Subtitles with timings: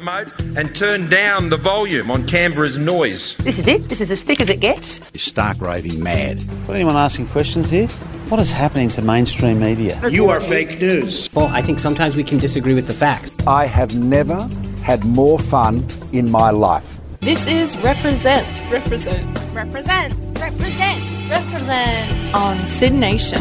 [0.00, 3.36] remote and turn down the volume on Canberra's noise.
[3.38, 3.88] This is it.
[3.88, 5.00] This is as thick as it gets.
[5.12, 6.46] You're stark raving mad.
[6.64, 7.88] Got anyone asking questions here?
[8.28, 10.00] What is happening to mainstream media?
[10.08, 11.28] You are fake news.
[11.34, 13.32] Well, I think sometimes we can disagree with the facts.
[13.48, 14.40] I have never
[14.84, 17.00] had more fun in my life.
[17.18, 18.46] This is Represent.
[18.70, 19.26] Represent.
[19.52, 20.14] Represent.
[20.38, 21.28] Represent.
[21.28, 23.40] Represent on SYN Nation.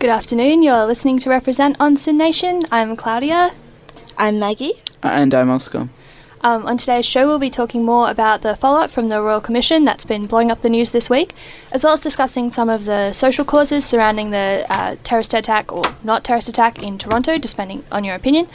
[0.00, 0.64] Good afternoon.
[0.64, 2.62] You're listening to Represent on SYN Nation.
[2.72, 3.52] I'm Claudia.
[4.20, 4.74] I'm Maggie.
[5.02, 5.88] And I'm Oscar.
[6.42, 9.40] Um, on today's show, we'll be talking more about the follow up from the Royal
[9.40, 11.34] Commission that's been blowing up the news this week,
[11.72, 15.84] as well as discussing some of the social causes surrounding the uh, terrorist attack or
[16.04, 18.46] not terrorist attack in Toronto, depending on your opinion.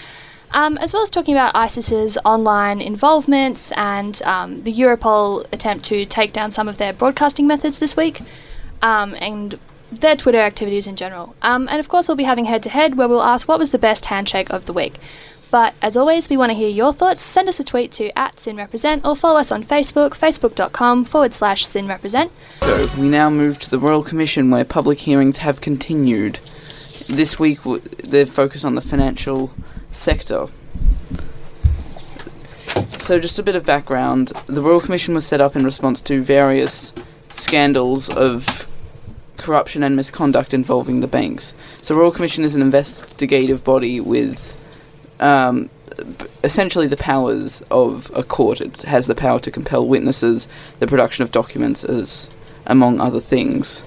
[0.51, 6.05] Um, as well as talking about ISIS's online involvements and um, the Europol attempt to
[6.05, 8.21] take down some of their broadcasting methods this week,
[8.83, 9.57] um, and
[9.91, 11.35] their Twitter activities in general.
[11.41, 13.71] Um, and of course, we'll be having head to head where we'll ask what was
[13.71, 14.99] the best handshake of the week.
[15.51, 17.23] But as always, we want to hear your thoughts.
[17.23, 21.65] Send us a tweet to at SynRepresent or follow us on Facebook, facebook.com forward slash
[21.65, 22.29] SynRepresent.
[22.61, 26.39] So we now move to the Royal Commission where public hearings have continued.
[27.07, 29.53] This week w- they're focused on the financial
[29.91, 30.47] sector.
[32.97, 36.23] So, just a bit of background the Royal Commission was set up in response to
[36.23, 36.91] various
[37.29, 38.67] scandals of
[39.37, 41.53] corruption and misconduct involving the banks.
[41.81, 44.59] So, Royal Commission is an investigative body with
[45.19, 45.69] um,
[46.43, 48.61] essentially the powers of a court.
[48.61, 50.47] It has the power to compel witnesses,
[50.79, 52.29] the production of documents, as
[52.65, 53.83] among other things.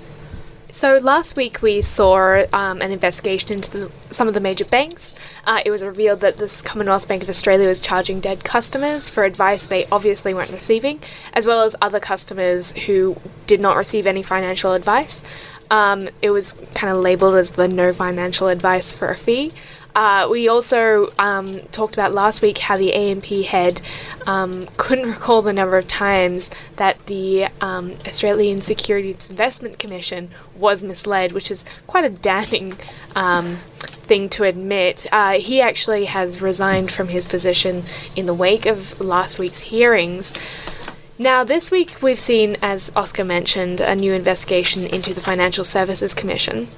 [0.70, 5.15] So last week we saw um, an investigation into the, some of the major banks.
[5.45, 9.25] Uh, it was revealed that this Commonwealth Bank of Australia was charging dead customers for
[9.25, 11.01] advice they obviously weren't receiving,
[11.33, 15.23] as well as other customers who did not receive any financial advice.
[15.70, 19.53] Um, it was kind of labelled as the no financial advice for a fee.
[19.94, 23.81] Uh, we also um, talked about last week how the AMP head
[24.27, 30.83] um, couldn't recall the number of times that the um, Australian Securities Investment Commission was
[30.83, 32.79] misled, which is quite a damning
[33.17, 33.57] um,
[34.08, 35.07] thing to admit.
[35.13, 37.84] Uh, he actually has resigned from his position
[38.17, 40.33] in the wake of last week's hearings.
[41.20, 46.14] Now, this week we've seen, as Oscar mentioned, a new investigation into the Financial Services
[46.14, 46.68] Commission,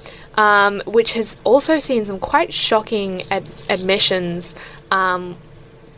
[0.41, 4.55] um, which has also seen some quite shocking ad- admissions.
[4.91, 5.37] Um,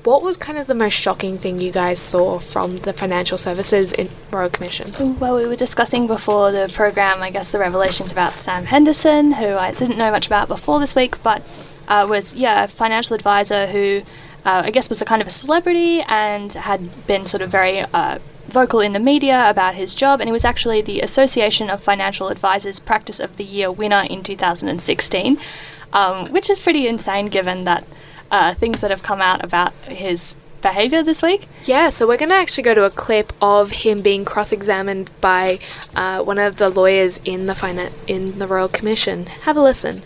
[0.03, 3.93] what was kind of the most shocking thing you guys saw from the Financial Services
[3.93, 5.17] in Royal Commission?
[5.21, 9.55] Well, we were discussing before the program, I guess, the revelations about Sam Henderson, who
[9.55, 11.47] I didn't know much about before this week, but
[11.87, 14.03] uh, was, yeah, a financial advisor who
[14.45, 17.83] uh, I guess was a kind of a celebrity and had been sort of very
[17.83, 18.19] uh,
[18.53, 22.29] vocal in the media about his job, and he was actually the Association of Financial
[22.29, 25.39] Advisors Practice of the Year winner in 2016,
[25.93, 27.87] um, which is pretty insane given that
[28.31, 31.49] uh, things that have come out about his behaviour this week.
[31.65, 35.59] Yeah, so we're going to actually go to a clip of him being cross-examined by
[35.95, 39.27] uh, one of the lawyers in the finan- in the Royal Commission.
[39.27, 40.03] Have a listen.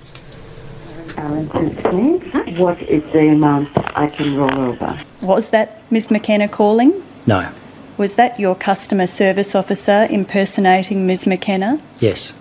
[1.17, 5.01] Alan Simpson, what is the amount I can roll over?
[5.21, 7.03] Was that Ms McKenna calling?
[7.27, 7.49] No.
[7.97, 11.81] Was that your customer service officer impersonating Ms McKenna?
[11.99, 12.35] Yes.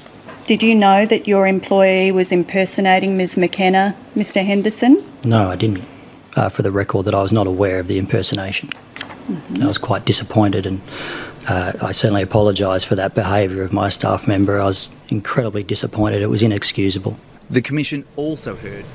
[0.48, 5.04] Did you know that your employee was impersonating Ms McKenna, Mr Henderson?
[5.24, 5.84] No, I didn't.
[6.36, 8.70] Uh, for the record, that I was not aware of the impersonation.
[8.70, 9.64] Mm-hmm.
[9.64, 10.82] I was quite disappointed and
[11.48, 14.60] uh, I certainly apologise for that behaviour of my staff member.
[14.60, 16.22] I was incredibly disappointed.
[16.22, 17.18] It was inexcusable.
[17.50, 18.86] The Commission also heard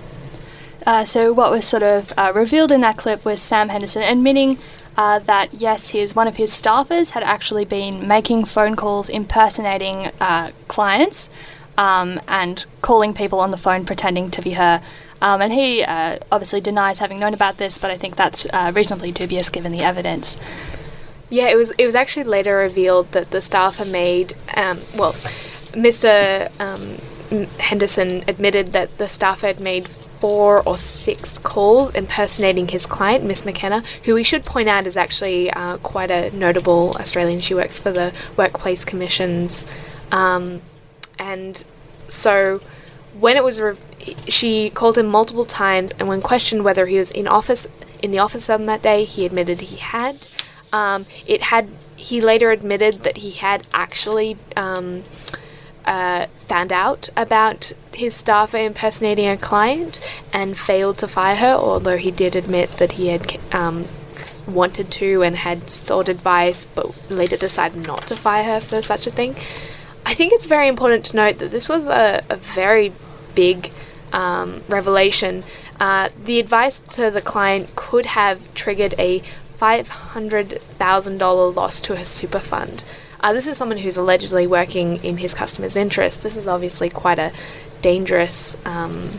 [0.87, 4.59] Uh, so what was sort of uh, revealed in that clip was Sam Henderson admitting
[5.01, 10.11] uh, that yes, his one of his staffers had actually been making phone calls impersonating
[10.21, 11.31] uh, clients
[11.79, 14.83] um, and calling people on the phone pretending to be her.
[15.23, 18.73] Um, and he uh, obviously denies having known about this, but I think that's uh,
[18.75, 20.37] reasonably dubious given the evidence.
[21.31, 21.71] Yeah, it was.
[21.79, 24.37] It was actually later revealed that the staffer made.
[24.55, 25.15] Um, well,
[25.73, 26.51] Mr.
[26.61, 26.99] Um,
[27.59, 29.89] Henderson admitted that the staffer had made
[30.21, 34.97] four or six calls impersonating his client, Miss McKenna, who we should point out is
[34.97, 37.41] actually uh, quite a notable Australian.
[37.41, 39.65] She works for the Workplace Commissions,
[40.13, 40.61] um,
[41.19, 41.65] and
[42.07, 42.61] so
[43.19, 43.61] when it was,
[44.29, 47.67] she called him multiple times, and when questioned whether he was in office
[48.03, 50.27] in the office on that day, he admitted he had.
[50.73, 51.69] Um, it had.
[51.97, 54.37] He later admitted that he had actually.
[54.57, 55.05] Um,
[55.85, 60.01] uh, found out about his staffer impersonating a client
[60.33, 63.87] and failed to fire her, although he did admit that he had um,
[64.47, 69.07] wanted to and had sought advice, but later decided not to fire her for such
[69.07, 69.37] a thing.
[70.05, 72.93] I think it's very important to note that this was a, a very
[73.35, 73.73] big
[74.13, 75.45] um, revelation.
[75.79, 79.23] Uh, the advice to the client could have triggered a
[79.59, 82.83] $500,000 loss to a super fund.
[83.21, 86.23] Uh, this is someone who's allegedly working in his customer's interest.
[86.23, 87.33] This is obviously quite a
[87.83, 89.19] dangerous um,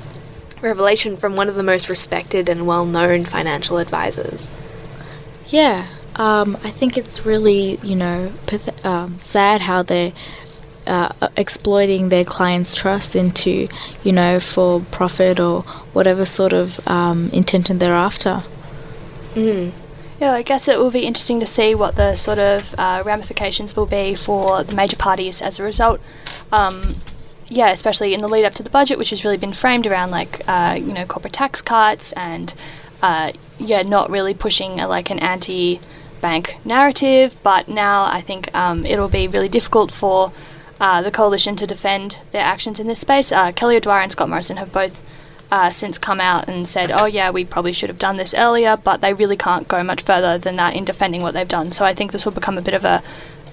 [0.61, 4.49] revelation from one of the most respected and well known financial advisors.
[5.47, 10.13] Yeah, um, I think it's really, you know, path- um, sad how they're
[10.87, 13.67] uh, exploiting their clients' trust into,
[14.03, 15.61] you know, for profit or
[15.93, 18.43] whatever sort of um, intention they're after.
[19.35, 19.71] Mm.
[20.21, 23.75] Yeah, I guess it will be interesting to see what the sort of uh, ramifications
[23.75, 25.99] will be for the major parties as a result.
[26.51, 27.01] Um,
[27.49, 30.11] yeah, especially in the lead up to the budget, which has really been framed around
[30.11, 32.53] like uh, you know corporate tax cuts and
[33.01, 37.35] uh, yeah, not really pushing a, like an anti-bank narrative.
[37.41, 40.31] But now I think um, it'll be really difficult for
[40.79, 43.31] uh, the coalition to defend their actions in this space.
[43.31, 45.01] Uh, Kelly O'Dwyer and Scott Morrison have both
[45.51, 48.77] uh, since come out and said, oh, yeah, we probably should have done this earlier,
[48.77, 51.71] but they really can't go much further than that in defending what they've done.
[51.71, 53.03] So I think this will become a bit of a,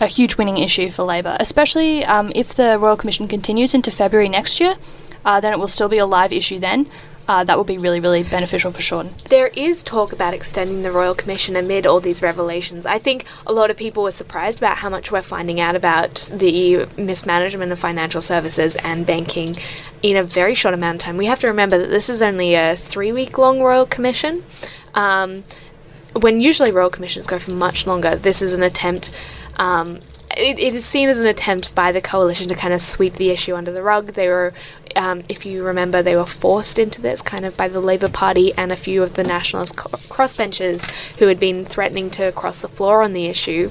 [0.00, 4.28] a huge winning issue for Labor, especially um, if the Royal Commission continues into February
[4.28, 4.76] next year.
[5.24, 6.88] Uh, then it will still be a live issue then.
[7.28, 9.14] Uh, that will be really, really beneficial for Shorten.
[9.28, 12.86] There is talk about extending the Royal Commission amid all these revelations.
[12.86, 16.30] I think a lot of people were surprised about how much we're finding out about
[16.32, 19.58] the mismanagement of financial services and banking
[20.02, 21.18] in a very short amount of time.
[21.18, 24.42] We have to remember that this is only a three week long Royal Commission.
[24.94, 25.44] Um,
[26.14, 29.10] when usually Royal Commissions go for much longer, this is an attempt.
[29.56, 30.00] Um,
[30.38, 33.30] it, it is seen as an attempt by the coalition to kind of sweep the
[33.30, 34.12] issue under the rug.
[34.14, 34.54] They were,
[34.94, 38.54] um, if you remember, they were forced into this kind of by the Labour Party
[38.54, 40.88] and a few of the nationalist co- crossbenchers
[41.18, 43.70] who had been threatening to cross the floor on the issue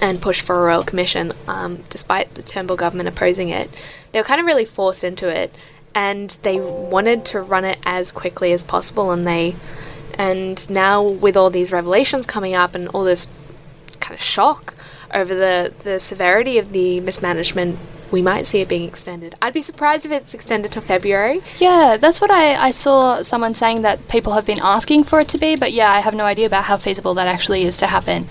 [0.00, 3.70] and push for a royal commission, um, despite the Turnbull government opposing it.
[4.12, 5.54] They were kind of really forced into it,
[5.94, 9.56] and they wanted to run it as quickly as possible, and they.
[10.18, 13.26] And now, with all these revelations coming up and all this
[14.00, 14.75] kind of shock
[15.12, 17.78] over the, the severity of the mismanagement,
[18.10, 19.34] we might see it being extended.
[19.42, 21.42] I'd be surprised if it's extended to February.
[21.58, 25.28] Yeah, that's what I, I saw someone saying that people have been asking for it
[25.28, 27.86] to be, but yeah, I have no idea about how feasible that actually is to
[27.88, 28.28] happen.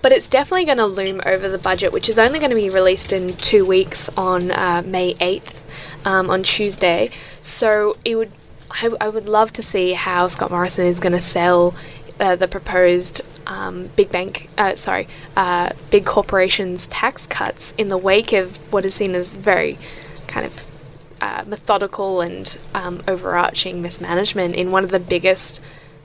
[0.00, 2.70] But it's definitely going to loom over the budget, which is only going to be
[2.70, 5.56] released in two weeks on uh, May 8th,
[6.04, 7.10] um, on Tuesday.
[7.40, 8.32] So it would,
[8.70, 11.74] I, I would love to see how Scott Morrison is going to sell
[12.20, 17.98] uh, the proposed um, big bank, uh, sorry, uh, big corporations tax cuts in the
[17.98, 19.78] wake of what is seen as very
[20.26, 20.66] kind of
[21.20, 25.60] uh, methodical and um, overarching mismanagement in one of the biggest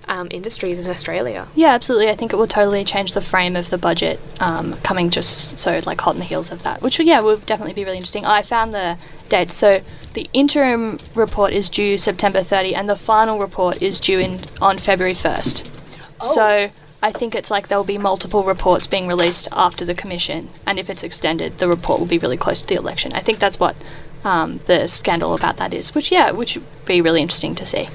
[0.08, 1.48] um, industries in Australia.
[1.56, 2.10] Yeah, absolutely.
[2.10, 5.82] I think it will totally change the frame of the budget um, coming just so
[5.86, 8.26] like hot on the heels of that, which yeah will definitely be really interesting.
[8.26, 8.98] I found the
[9.30, 9.54] dates.
[9.54, 9.82] So
[10.14, 14.78] the interim report is due September 30, and the final report is due in on
[14.78, 15.73] February 1st.
[16.24, 16.34] Oh.
[16.34, 16.72] So
[17.02, 20.90] I think it's like there'll be multiple reports being released after the commission, and if
[20.90, 23.14] it's extended, the report will be really close to the election.
[23.14, 23.76] I think that's what
[24.24, 27.90] um, the scandal about that is, which yeah, which would be really interesting to see.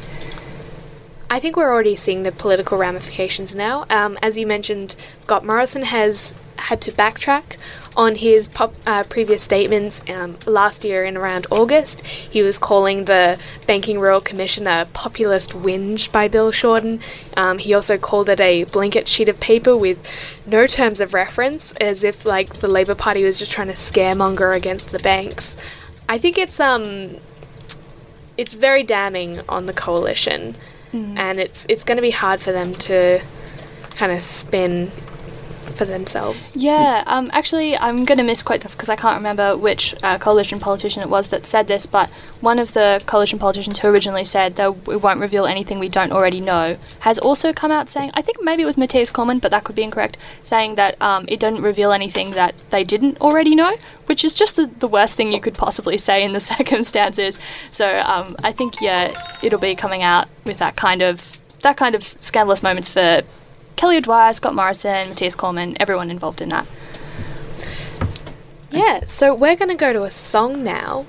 [1.31, 3.85] I think we're already seeing the political ramifications now.
[3.91, 7.57] Um, as you mentioned, Scott Morrison has had to backtrack
[7.97, 12.01] on his pop, uh, previous statements um, last year in around August.
[12.03, 17.01] He was calling the Banking Royal Commission a populist whinge by Bill Shorten.
[17.37, 19.99] Um, he also called it a blanket sheet of paper with
[20.47, 24.55] no terms of reference, as if like the Labour Party was just trying to scaremonger
[24.55, 25.57] against the banks.
[26.09, 27.17] I think it's um,
[28.37, 30.57] it's very damning on the coalition,
[30.93, 31.19] Mm.
[31.19, 33.21] and it's it's going to be hard for them to
[33.91, 34.91] kind of spin
[35.79, 36.55] for themselves.
[36.57, 40.59] Yeah, um, actually, I'm going to misquote this because I can't remember which uh, coalition
[40.59, 44.57] politician it was that said this, but one of the coalition politicians who originally said
[44.57, 48.23] that we won't reveal anything we don't already know has also come out saying, I
[48.23, 51.39] think maybe it was Mathias Cormann, but that could be incorrect, saying that um, it
[51.41, 55.33] didn't reveal anything that they didn't already know, which is just the, the worst thing
[55.33, 57.39] you could possibly say in the circumstances.
[57.71, 61.97] So um, I think, yeah, it'll be coming out with that kind of that kind
[61.97, 63.23] of scandalous moments for
[63.79, 66.67] Kelly O'Dwyer, Scott Morrison, Mathias Cormann, everyone involved in that.
[68.73, 71.07] Yeah, so we're going to go to a song now.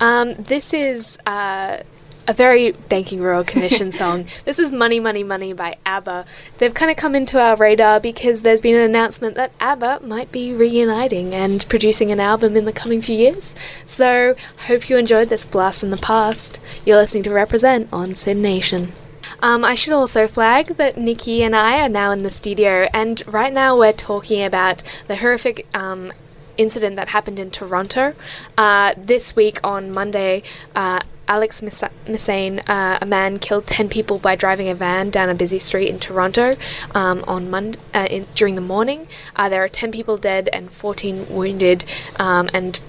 [0.00, 1.82] Um, this is uh,
[2.26, 4.24] a very Banking Royal Commission song.
[4.46, 6.24] This is Money, Money, Money by ABBA.
[6.56, 10.32] They've kind of come into our radar because there's been an announcement that ABBA might
[10.32, 13.54] be reuniting and producing an album in the coming few years.
[13.86, 14.34] So,
[14.68, 16.60] hope you enjoyed this blast from the past.
[16.86, 18.94] You're listening to Represent on SYN Nation.
[19.40, 23.22] Um, I should also flag that Nikki and I are now in the studio, and
[23.26, 26.12] right now we're talking about the horrific um,
[26.56, 28.14] incident that happened in Toronto.
[28.56, 30.42] Uh, this week on Monday,
[30.74, 35.34] uh, Alex Missane, uh, a man killed 10 people by driving a van down a
[35.34, 36.56] busy street in Toronto
[36.94, 39.08] um, on Monday, uh, in, during the morning.
[39.34, 41.84] Uh, there are 10 people dead and 14 wounded,
[42.16, 42.80] um, and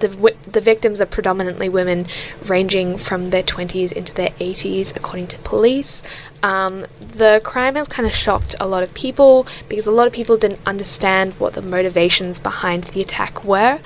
[0.00, 2.06] the, the victims are predominantly women
[2.44, 6.02] ranging from their 20s into their 80s, according to police.
[6.42, 10.12] Um, the crime has kind of shocked a lot of people because a lot of
[10.12, 13.80] people didn't understand what the motivations behind the attack were.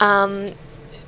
[0.00, 0.52] Um,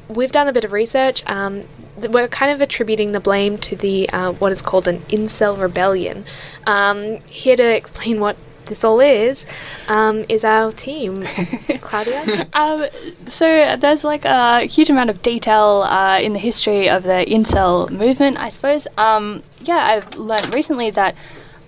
[0.08, 1.22] we've done a bit of research.
[1.26, 1.64] Um,
[1.96, 6.24] we're kind of attributing the blame to the uh, what is called an incel rebellion.
[6.66, 8.36] Um, here to explain what
[8.72, 9.44] this all is,
[9.86, 11.26] um, is our team.
[11.82, 12.48] Claudia?
[12.54, 12.86] um,
[13.28, 17.90] so there's like a huge amount of detail uh, in the history of the incel
[17.90, 18.86] movement, I suppose.
[18.96, 21.14] Um, yeah, I've learned recently that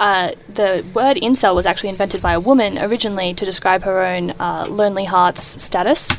[0.01, 4.31] uh, the word incel was actually invented by a woman originally to describe her own
[4.41, 6.11] uh, lonely hearts status.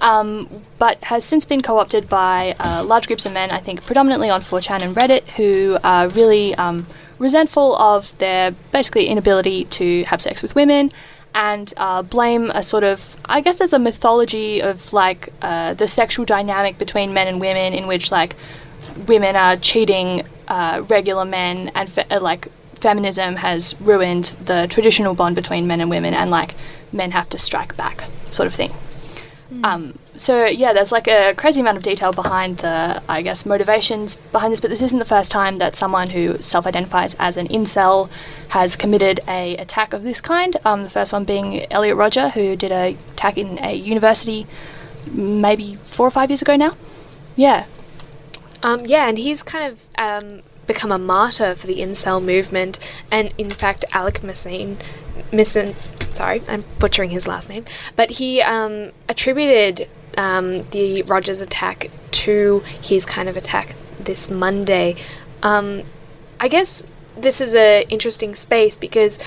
[0.00, 3.86] Um, but has since been co opted by uh, large groups of men, I think
[3.86, 6.86] predominantly on 4chan and Reddit, who are really um,
[7.18, 10.90] resentful of their basically inability to have sex with women
[11.34, 15.88] and uh, blame a sort of I guess there's a mythology of like uh, the
[15.88, 18.36] sexual dynamic between men and women in which like
[19.06, 25.14] women are cheating uh, regular men and fe- uh, like feminism has ruined the traditional
[25.14, 26.54] bond between men and women and like
[26.92, 28.72] men have to strike back sort of thing.
[29.50, 29.64] Mm.
[29.64, 34.16] Um, so yeah, there's like a crazy amount of detail behind the, I guess, motivations
[34.32, 34.60] behind this.
[34.60, 38.08] But this isn't the first time that someone who self-identifies as an incel
[38.48, 40.56] has committed a attack of this kind.
[40.64, 44.46] Um, the first one being Elliot Rodger, who did a attack in a university,
[45.06, 46.76] maybe four or five years ago now.
[47.36, 47.66] Yeah.
[48.62, 52.78] Um, yeah, and he's kind of um, become a martyr for the incel movement.
[53.10, 54.80] And in fact, Alec Missane,
[55.32, 55.74] Missin,
[56.12, 57.64] sorry, I'm butchering his last name,
[57.96, 64.96] but he um, attributed um, the Rodger's attack to his kind of attack this Monday.
[65.42, 65.84] Um,
[66.40, 66.82] I guess
[67.16, 69.18] this is an interesting space because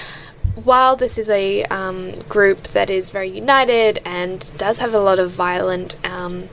[0.55, 5.19] while this is a um, group that is very united and does have a lot
[5.19, 6.49] of violent um,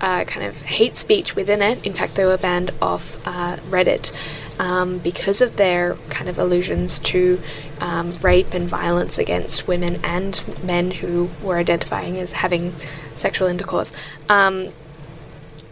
[0.00, 4.10] uh, kind of hate speech within it, in fact, they were banned off uh, Reddit
[4.58, 7.40] um, because of their kind of allusions to
[7.80, 12.74] um, rape and violence against women and men who were identifying as having
[13.14, 13.92] sexual intercourse.
[14.28, 14.72] Um,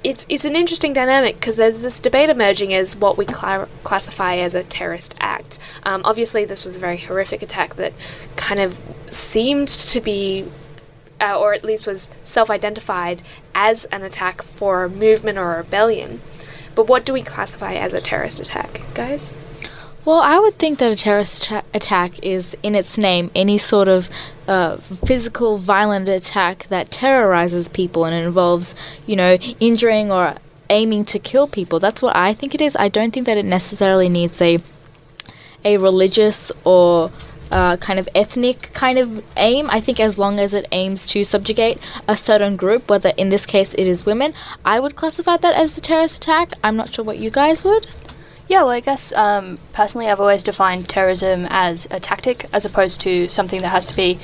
[0.04, 4.36] it's, it's an interesting dynamic because there's this debate emerging as what we cl- classify
[4.36, 5.60] as a terrorist act.
[5.84, 7.92] Um, obviously, this was a very horrific attack that
[8.34, 10.50] kind of seemed to be
[11.20, 13.22] uh, or at least was self identified
[13.54, 16.20] as an attack for a movement or a rebellion.
[16.74, 19.34] But what do we classify as a terrorist attack, guys?
[20.04, 23.86] Well, I would think that a terrorist tra- attack is, in its name, any sort
[23.86, 24.08] of
[24.48, 28.74] uh, physical, violent attack that terrorizes people and involves,
[29.06, 30.36] you know, injuring or
[30.70, 31.78] aiming to kill people.
[31.78, 32.74] That's what I think it is.
[32.76, 34.60] I don't think that it necessarily needs a
[35.64, 37.12] a religious or
[37.52, 39.68] uh, kind of ethnic kind of aim.
[39.70, 41.78] I think as long as it aims to subjugate
[42.08, 45.76] a certain group, whether in this case it is women, I would classify that as
[45.78, 46.52] a terrorist attack.
[46.64, 47.86] I'm not sure what you guys would.
[48.48, 53.00] Yeah, well, I guess um, personally, I've always defined terrorism as a tactic as opposed
[53.02, 54.18] to something that has to be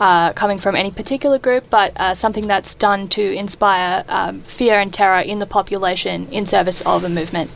[0.00, 4.78] uh, coming from any particular group, but uh, something that's done to inspire um, fear
[4.78, 7.50] and terror in the population in service of a movement.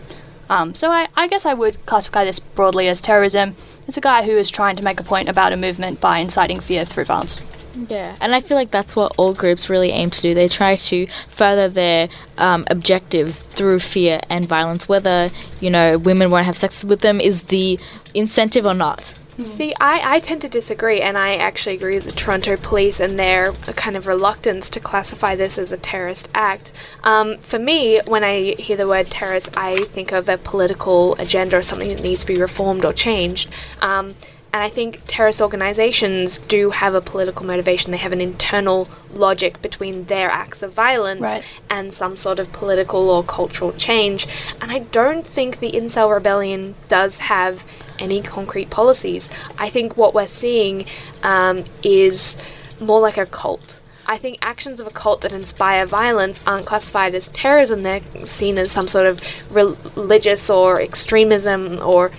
[0.50, 3.54] Um, so I, I, guess I would classify this broadly as terrorism.
[3.87, 6.59] It's a guy who is trying to make a point about a movement by inciting
[6.59, 7.40] fear through violence.
[7.88, 10.35] Yeah, and I feel like that's what all groups really aim to do.
[10.35, 15.30] They try to further their um, objectives through fear and violence, whether,
[15.61, 17.78] you know, women won't have sex with them is the
[18.12, 19.14] incentive or not.
[19.41, 23.19] See, I, I tend to disagree, and I actually agree with the Toronto police and
[23.19, 26.73] their kind of reluctance to classify this as a terrorist act.
[27.05, 31.57] Um, for me, when I hear the word terrorist, I think of a political agenda
[31.57, 33.49] or something that needs to be reformed or changed.
[33.81, 34.15] Um,
[34.52, 37.92] and I think terrorist organizations do have a political motivation.
[37.92, 41.45] They have an internal logic between their acts of violence right.
[41.69, 44.26] and some sort of political or cultural change.
[44.61, 47.64] And I don't think the Incel Rebellion does have
[48.00, 49.30] any concrete policies.
[49.57, 50.85] I think what we're seeing
[51.23, 52.37] um, is
[52.80, 53.80] more like a cult.
[54.04, 57.83] I think actions of a cult that inspire violence aren't classified as terrorism.
[57.83, 62.11] They're seen as some sort of religious or extremism or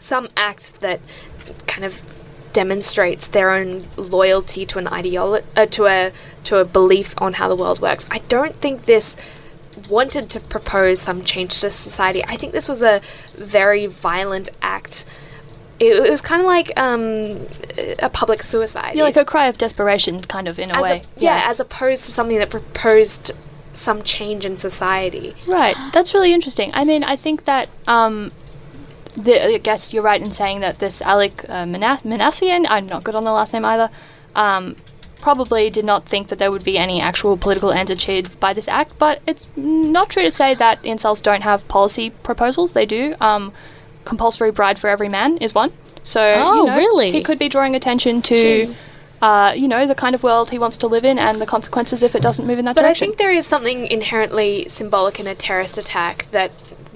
[0.00, 1.00] some act that
[1.66, 2.02] kind of
[2.52, 6.12] demonstrates their own loyalty to an ideology, uh, to a
[6.44, 8.06] to a belief on how the world works.
[8.10, 9.16] I don't think this
[9.88, 12.24] wanted to propose some change to society.
[12.24, 13.00] I think this was a
[13.34, 15.04] very violent act.
[15.80, 17.48] It, it was kind of like um,
[17.98, 18.94] a public suicide.
[18.94, 20.90] Yeah, like a cry of desperation, kind of in a as way.
[20.90, 23.32] A, yeah, yeah, as opposed to something that proposed
[23.72, 25.34] some change in society.
[25.46, 25.76] Right.
[25.92, 26.70] That's really interesting.
[26.74, 28.30] I mean, I think that um,
[29.16, 33.14] the, I guess you're right in saying that this Alec uh, Minassian, I'm not good
[33.14, 33.90] on the last name either,
[34.34, 34.76] um,
[35.20, 38.68] probably did not think that there would be any actual political ends achieved by this
[38.68, 38.98] act.
[38.98, 42.72] But it's not true to say that incels don't have policy proposals.
[42.72, 43.14] They do.
[43.20, 43.52] Um,
[44.04, 45.72] compulsory bride for every man is one.
[46.02, 47.12] So, oh, you know, really?
[47.12, 48.74] He could be drawing attention to.
[49.22, 52.02] Uh, you know, the kind of world he wants to live in and the consequences
[52.02, 53.06] if it doesn't move in that but direction.
[53.06, 56.52] But I think there is something inherently symbolic in a terrorist attack that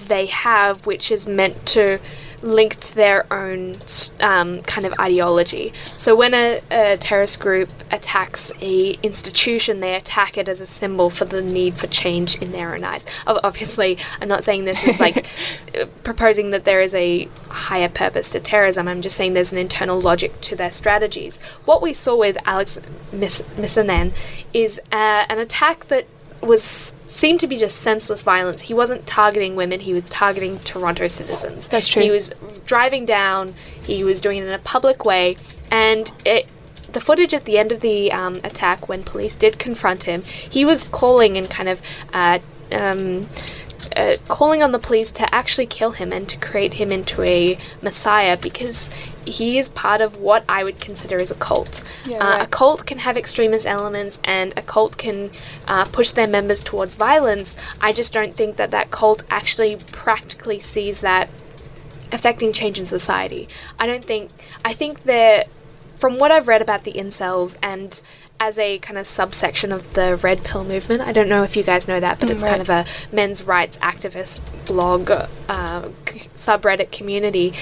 [0.07, 1.99] they have, which is meant to
[2.41, 3.79] link to their own
[4.19, 5.73] um, kind of ideology.
[5.95, 11.09] So when a, a, terrorist group attacks a institution, they attack it as a symbol
[11.09, 13.03] for the need for change in their own eyes.
[13.27, 15.25] Obviously, I'm not saying this is like
[16.03, 18.87] proposing that there is a higher purpose to terrorism.
[18.87, 21.37] I'm just saying there's an internal logic to their strategies.
[21.65, 22.79] What we saw with Alex
[23.11, 24.13] Miss- Missanen
[24.53, 26.07] is uh, an attack that
[26.41, 28.61] was seemed to be just senseless violence.
[28.61, 31.67] He wasn't targeting women, he was targeting Toronto citizens.
[31.67, 32.03] That's true.
[32.03, 32.31] He was
[32.65, 35.35] driving down, he was doing it in a public way,
[35.69, 36.47] and it
[36.93, 40.65] the footage at the end of the um, attack, when police did confront him, he
[40.65, 41.81] was calling and kind of
[42.13, 42.39] uh,
[42.71, 43.27] um,
[43.95, 47.57] uh, calling on the police to actually kill him and to create him into a
[47.81, 48.89] messiah because
[49.29, 51.81] he is part of what I would consider as a cult.
[52.05, 52.41] Yeah, uh, right.
[52.43, 55.31] A cult can have extremist elements and a cult can
[55.67, 57.55] uh, push their members towards violence.
[57.81, 61.29] I just don't think that that cult actually practically sees that
[62.11, 63.47] affecting change in society.
[63.77, 64.31] I don't think,
[64.65, 65.47] I think that
[65.97, 68.01] from what I've read about the incels and
[68.39, 71.01] as a kind of subsection of the red pill movement.
[71.01, 72.49] I don't know if you guys know that, but Mm, it's right.
[72.51, 77.53] kind of a men's rights activist blog uh, c- subreddit community.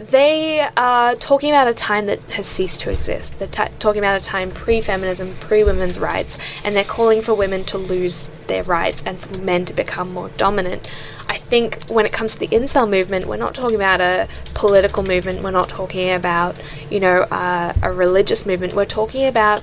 [0.00, 3.38] They are talking about a time that has ceased to exist.
[3.38, 7.34] They're t- talking about a time pre feminism, pre women's rights, and they're calling for
[7.34, 10.88] women to lose their rights and for men to become more dominant.
[11.28, 15.02] I think when it comes to the incel movement, we're not talking about a political
[15.02, 16.56] movement, we're not talking about,
[16.90, 19.62] you know, uh, a religious movement, we're talking about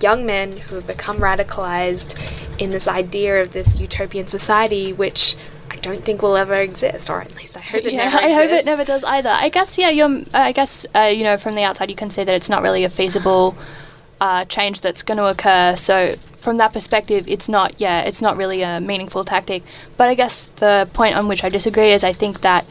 [0.00, 2.18] young men who have become radicalized
[2.58, 5.36] in this idea of this utopian society, which
[5.86, 8.50] don't think will ever exist, or at least I hope it yeah, never I hope
[8.50, 9.30] it never does either.
[9.30, 10.24] I guess yeah, you're.
[10.34, 12.84] I guess uh, you know from the outside you can see that it's not really
[12.84, 13.56] a feasible
[14.20, 15.76] uh, change that's going to occur.
[15.76, 17.80] So from that perspective, it's not.
[17.80, 19.62] Yeah, it's not really a meaningful tactic.
[19.96, 22.66] But I guess the point on which I disagree is I think that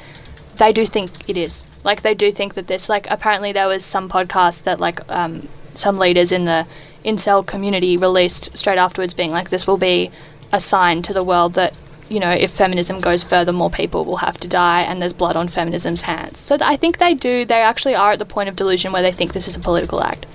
[0.57, 1.65] they do think it is.
[1.83, 2.89] Like they do think that this.
[2.89, 6.67] Like apparently there was some podcast that like um, some leaders in the
[7.03, 10.11] incel community released straight afterwards, being like, "This will be
[10.51, 11.73] a sign to the world that."
[12.09, 15.35] You know, if feminism goes further, more people will have to die, and there's blood
[15.35, 16.39] on feminism's hands.
[16.39, 17.45] So th- I think they do.
[17.45, 20.03] They actually are at the point of delusion where they think this is a political
[20.03, 20.25] act.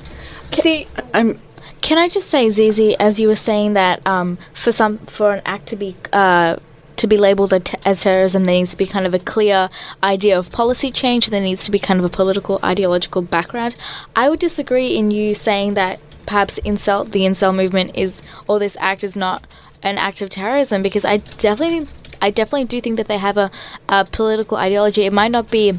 [0.54, 1.40] See, I'm.
[1.80, 5.42] Can I just say, Zizi, as you were saying that um, for some for an
[5.46, 6.56] act to be uh,
[6.96, 9.70] to be labelled a t- as terrorism, there needs to be kind of a clear
[10.02, 11.28] idea of policy change.
[11.28, 13.74] There needs to be kind of a political ideological background.
[14.14, 18.76] I would disagree in you saying that perhaps incel the incel movement is or this
[18.78, 19.46] act is not
[19.82, 21.88] an act of terrorism because I definitely
[22.22, 23.50] I definitely do think that they have a,
[23.88, 25.04] a political ideology.
[25.04, 25.78] It might not be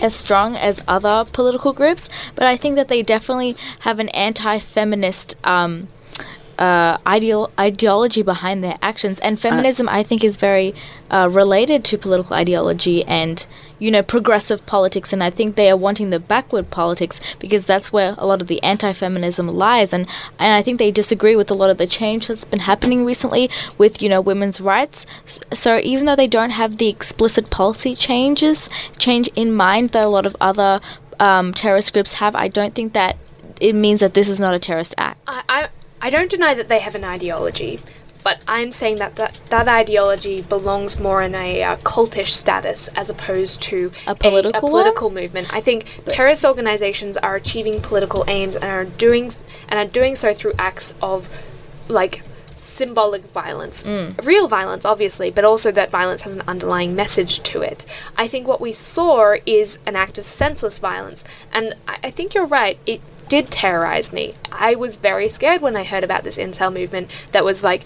[0.00, 5.36] as strong as other political groups, but I think that they definitely have an anti-feminist
[5.44, 5.88] um,
[6.58, 9.20] uh, ideal ideology behind their actions.
[9.20, 10.74] And feminism, I think, is very
[11.10, 13.46] uh, related to political ideology and
[13.78, 15.12] you know progressive politics.
[15.12, 18.48] And I think they are wanting the backward politics because that's where a lot of
[18.48, 19.92] the anti-feminism lies.
[19.92, 20.06] And
[20.38, 23.48] and I think they disagree with a lot of the change that's been happening recently
[23.78, 25.06] with you know women's rights.
[25.54, 28.68] So even though they don't have the explicit policy changes
[28.98, 30.80] change in mind that a lot of other
[31.20, 33.16] um, terrorist groups have, I don't think that
[33.60, 35.20] it means that this is not a terrorist act.
[35.26, 35.68] I,
[36.00, 37.80] I, don't deny that they have an ideology,
[38.22, 43.08] but I'm saying that that, that ideology belongs more in a uh, cultish status as
[43.08, 44.70] opposed to A political a, one?
[44.70, 45.48] political movement.
[45.50, 49.32] I think terrorist organizations are achieving political aims and are doing
[49.68, 51.28] and are doing so through acts of
[51.88, 52.22] like
[52.78, 53.84] symbolic violence
[54.22, 57.84] real violence obviously but also that violence has an underlying message to it
[58.16, 62.34] i think what we saw is an act of senseless violence and i, I think
[62.34, 66.36] you're right it did terrorize me i was very scared when i heard about this
[66.36, 67.84] incel movement that was like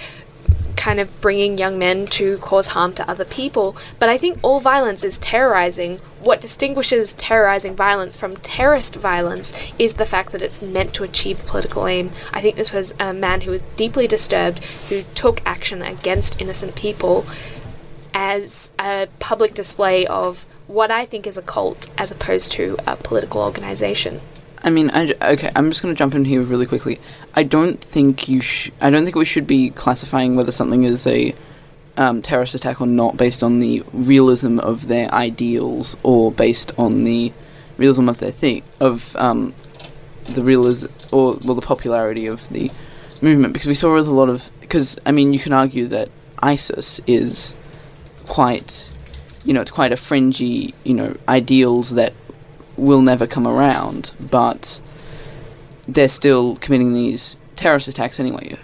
[0.83, 3.77] kind of bringing young men to cause harm to other people.
[4.01, 6.01] But I think all violence is terrorizing.
[6.21, 11.47] What distinguishes terrorizing violence from terrorist violence is the fact that it's meant to achieve
[11.47, 12.11] political aim.
[12.33, 16.75] I think this was a man who was deeply disturbed, who took action against innocent
[16.75, 17.27] people
[18.13, 22.97] as a public display of what I think is a cult as opposed to a
[22.97, 24.21] political organization.
[24.65, 27.01] I mean, I, okay, I'm just going to jump in here really quickly.
[27.35, 31.07] I don't think you sh- I don't think we should be classifying whether something is
[31.07, 31.35] a
[31.97, 37.05] um, terrorist attack or not based on the realism of their ideals or based on
[37.05, 37.33] the
[37.77, 39.55] realism of their thing of um,
[40.29, 42.71] the realism or well the popularity of the
[43.21, 46.09] movement because we saw with a lot of because I mean you can argue that
[46.39, 47.55] ISIS is
[48.27, 48.93] quite
[49.45, 52.15] you know it's quite a fringy you know ideals that
[52.77, 54.81] will never come around but
[55.87, 58.57] they're still committing these terrorist attacks anyway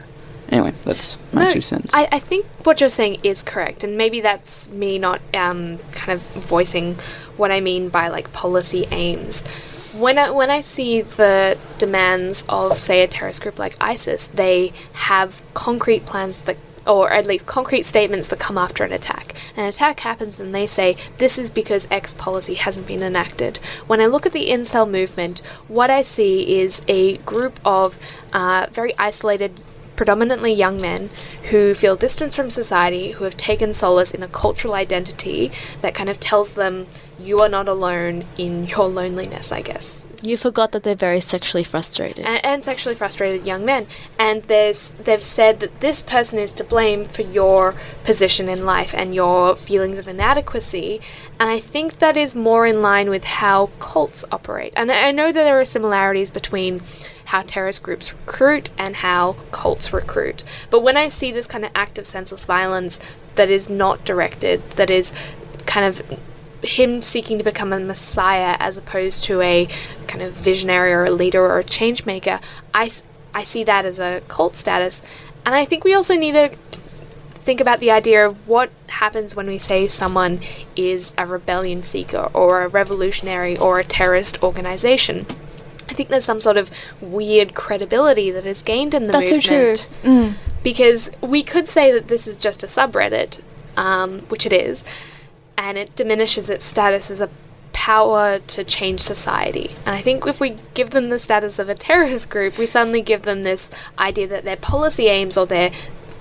[0.48, 3.96] anyway that's my No, two cents I, I think what you're saying is correct, and
[3.96, 6.98] maybe that's me not um, kind of voicing
[7.36, 9.42] what I mean by like policy aims.
[9.94, 14.72] When I, when I see the demands of, say, a terrorist group like ISIS, they
[14.92, 16.56] have concrete plans that
[16.88, 19.34] or at least concrete statements that come after an attack.
[19.56, 23.58] An attack happens and they say, this is because X policy hasn't been enacted.
[23.86, 27.98] When I look at the incel movement, what I see is a group of
[28.32, 29.60] uh, very isolated
[29.96, 31.10] predominantly young men
[31.50, 35.50] who feel distanced from society, who have taken solace in a cultural identity
[35.82, 36.86] that kind of tells them
[37.18, 40.00] you are not alone in your loneliness, I guess.
[40.20, 42.24] You forgot that they're very sexually frustrated.
[42.24, 43.86] And, and sexually frustrated young men.
[44.18, 48.94] And there's they've said that this person is to blame for your position in life
[48.94, 51.00] and your feelings of inadequacy.
[51.38, 54.72] And I think that is more in line with how cults operate.
[54.76, 56.82] And I know that there are similarities between
[57.26, 60.42] how terrorist groups recruit and how cults recruit.
[60.70, 62.98] But when I see this kind of act of senseless violence
[63.34, 65.12] that is not directed, that is
[65.66, 66.00] kind of
[66.62, 69.68] him seeking to become a messiah as opposed to a
[70.06, 72.40] kind of visionary or a leader or a change maker,
[72.74, 72.92] I,
[73.34, 75.02] I see that as a cult status.
[75.44, 76.50] And I think we also need to
[77.44, 80.40] think about the idea of what happens when we say someone
[80.76, 85.26] is a rebellion seeker or a revolutionary or a terrorist organization.
[85.88, 89.36] I think there's some sort of weird credibility that is gained in the That's so
[89.36, 89.88] movement.
[90.02, 90.10] true.
[90.10, 90.34] Mm.
[90.62, 93.40] Because we could say that this is just a subreddit,
[93.76, 94.84] um, which it is,
[95.58, 97.28] and it diminishes its status as a
[97.72, 99.74] power to change society.
[99.84, 103.02] And I think if we give them the status of a terrorist group, we suddenly
[103.02, 103.68] give them this
[103.98, 105.72] idea that their policy aims or their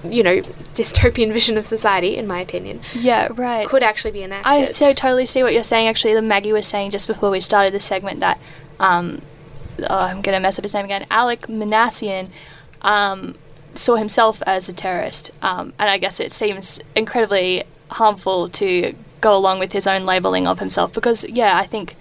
[0.04, 0.42] you know,
[0.74, 3.68] dystopian vision of society, in my opinion, Yeah, right.
[3.68, 4.48] could actually be enacted.
[4.48, 5.88] I so totally see what you're saying.
[5.88, 8.40] Actually, the Maggie was saying just before we started this segment that
[8.80, 9.22] um,
[9.80, 11.06] oh, I'm going to mess up his name again.
[11.10, 12.30] Alec Manassian
[12.82, 13.36] um,
[13.74, 19.36] saw himself as a terrorist, um, and I guess it seems incredibly harmful to go
[19.36, 21.96] along with his own labeling of himself because, yeah, I think.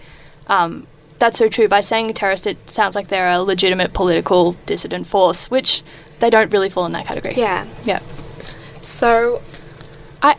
[0.48, 0.86] Um,
[1.18, 1.68] that's so true.
[1.68, 5.82] By saying terrorist, it sounds like they're a legitimate political dissident force, which
[6.18, 7.34] they don't really fall in that category.
[7.36, 7.66] Yeah.
[7.84, 8.00] Yeah.
[8.80, 9.42] So,
[10.22, 10.36] I,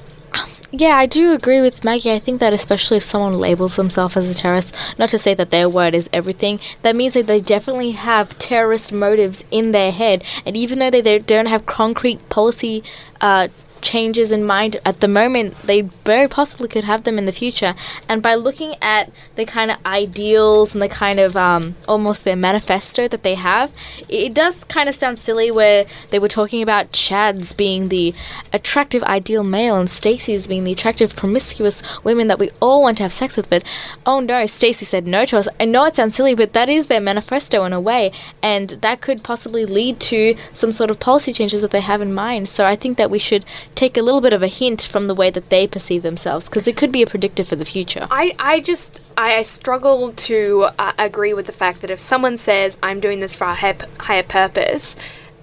[0.72, 2.12] yeah, I do agree with Maggie.
[2.12, 5.50] I think that especially if someone labels themselves as a terrorist, not to say that
[5.50, 10.24] their word is everything, that means that they definitely have terrorist motives in their head.
[10.46, 12.84] And even though they, they don't have concrete policy
[13.20, 13.48] uh,
[13.82, 17.76] changes in mind at the moment, they very possibly could have them in the future.
[18.08, 22.36] And by looking at the kind of ideals and the kind of um, almost their
[22.36, 23.72] manifesto that they have,
[24.10, 28.14] it, does kind of sound silly where they were talking about Chads being the
[28.54, 33.04] attractive ideal male and Stacey's being the attractive promiscuous women that we all want to
[33.04, 33.50] have sex with.
[33.50, 33.64] But
[34.06, 35.48] oh no, Stacey said no to us.
[35.60, 38.12] I know it sounds silly, but that is their manifesto in a way,
[38.44, 42.14] and that could possibly lead to some sort of policy changes that they have in
[42.14, 42.50] mind.
[42.50, 43.46] So I think that we should
[43.78, 46.68] take a little bit of a hint from the way that they perceive themselves because
[46.68, 48.08] it could be a predictor for the future.
[48.10, 52.76] I, I just I, struggle to uh, agree with the fact that if someone says
[52.82, 54.96] I'm doing this for a higher, higher purpose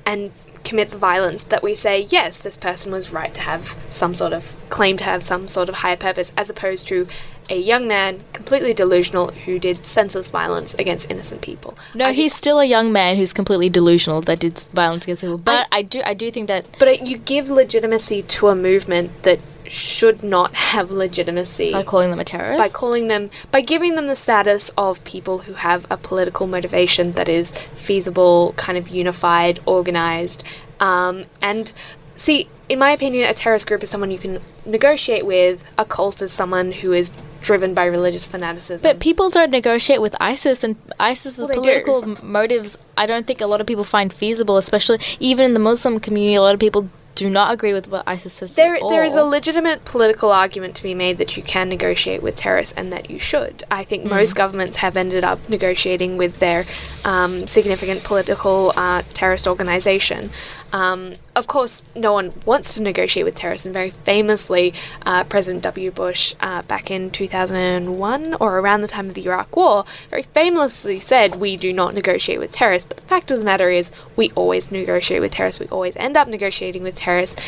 [0.04, 0.32] and
[0.64, 4.54] commits violence that we say yes this person was right to have some sort of
[4.70, 7.06] claim to have some sort of higher purpose as opposed to
[7.50, 12.58] a young man completely delusional who did senseless violence against innocent people No, he's still
[12.60, 15.38] a young man who's completely delusional that did violence against people.
[15.38, 16.64] But I, do, I do think that.
[16.78, 22.10] but it, you give legitimacy to a movement that should not have legitimacy By calling
[22.10, 22.58] them a terrorist?
[22.58, 27.12] by calling them by giving them the status of people who have a political motivation
[27.12, 30.42] that is feasible kind of unified organized
[30.80, 31.72] um, and
[32.14, 36.20] see in my opinion a terrorist group is someone you can negotiate with a cult
[36.20, 37.10] is someone who is
[37.44, 41.60] driven by religious fanaticism But people don't negotiate with ISIS, and ISIS's Well, they do.
[41.60, 42.76] political motives.
[42.96, 46.34] I don't think a lot of people find feasible, especially even in the Muslim community.
[46.34, 48.54] A lot of people do not agree with what ISIS says.
[48.54, 52.34] There, there is a legitimate political argument to be made that you can negotiate with
[52.34, 53.62] terrorists and that you should.
[53.70, 54.10] I think Mm.
[54.10, 56.66] most governments have ended up negotiating with their
[57.04, 60.30] um, significant political uh, terrorist organization.
[60.74, 64.74] Um, of course, no one wants to negotiate with terrorists, and very famously,
[65.06, 65.92] uh, President W.
[65.92, 70.98] Bush, uh, back in 2001 or around the time of the Iraq War, very famously
[70.98, 72.88] said, We do not negotiate with terrorists.
[72.88, 76.16] But the fact of the matter is, we always negotiate with terrorists, we always end
[76.16, 77.40] up negotiating with terrorists.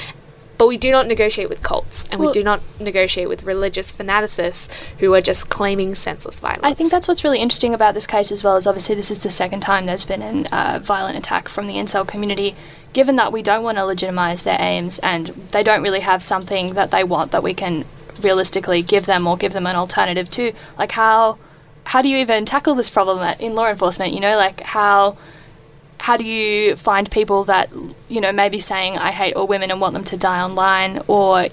[0.59, 3.93] But we do not negotiate with cults, and Well- we do not negotiate with religious
[3.93, 6.63] fanaticists who are just claiming senseless violence.
[6.65, 8.57] I think that's what's really interesting about this case as well.
[8.57, 11.75] Is obviously this is the second time there's been a uh, violent attack from the
[11.75, 12.55] incel community.
[12.93, 16.73] Given that we don't want to legitimize their aims and they don't really have something
[16.75, 17.85] that they want that we can
[18.23, 21.37] realistically give them or give them an alternative to, like how
[21.85, 24.13] how do you even tackle this problem at, in law enforcement?
[24.13, 25.17] You know, like how
[25.99, 27.71] how do you find people that
[28.09, 31.49] you know maybe saying I hate all women and want them to die online, or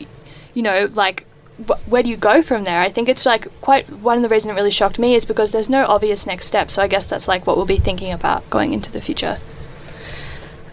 [0.53, 1.25] you know like
[1.67, 2.81] wh- where do you go from there?
[2.81, 5.51] I think it's like quite one of the reasons it really shocked me is because
[5.51, 6.71] there's no obvious next step.
[6.71, 9.39] So I guess that's like what we'll be thinking about going into the future.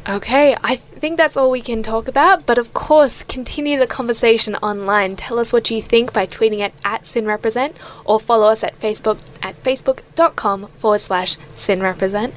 [0.09, 3.87] Okay, I th- think that's all we can talk about, but of course, continue the
[3.87, 5.15] conversation online.
[5.15, 7.75] Tell us what you think by tweeting at, at SynRepresent
[8.07, 12.33] or follow us at Facebook at facebook.com forward slash SynRepresent.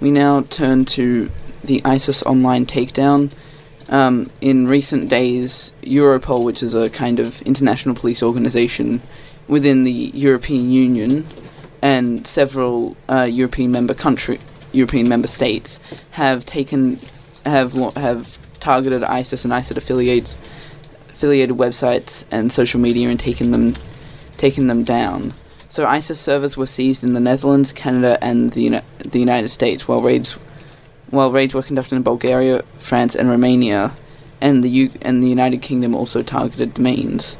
[0.00, 1.30] We now turn to
[1.62, 3.32] the ISIS online takedown.
[3.88, 9.02] Um, in recent days, Europol, which is a kind of international police organization
[9.48, 11.26] within the European Union,
[11.82, 14.40] and several uh, European member country,
[14.72, 15.80] European member states
[16.12, 17.00] have taken
[17.44, 20.36] have have targeted ISIS and ISIS affiliated
[21.08, 23.76] affiliated websites and social media and taken them
[24.36, 25.34] taken them down.
[25.70, 29.86] So ISIS servers were seized in the Netherlands, Canada, and the Uni- the United States,
[29.86, 30.32] while raids
[31.10, 33.92] while raids were conducted in Bulgaria, France, and Romania,
[34.40, 37.36] and the U- and the United Kingdom also targeted domains.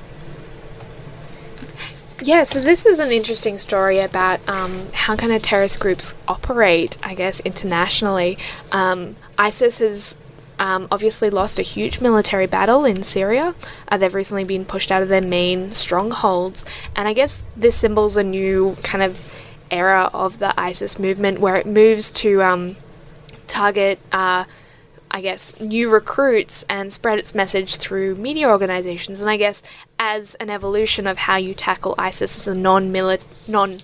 [2.23, 6.99] Yeah, so this is an interesting story about um, how kind of terrorist groups operate,
[7.03, 8.38] I guess, internationally.
[8.71, 10.16] Um, ISIS has
[10.61, 13.55] um, obviously lost a huge military battle in Syria.
[13.88, 18.16] Uh, they've recently been pushed out of their main strongholds, and I guess this symbols
[18.16, 19.25] a new kind of
[19.70, 22.77] era of the ISIS movement where it moves to um,
[23.49, 23.99] target.
[24.12, 24.44] Uh,
[25.12, 29.18] I guess, new recruits and spread its message through media organizations.
[29.18, 29.61] And I guess
[29.99, 32.92] as an evolution of how you tackle ISIS as a non
[33.49, 33.81] non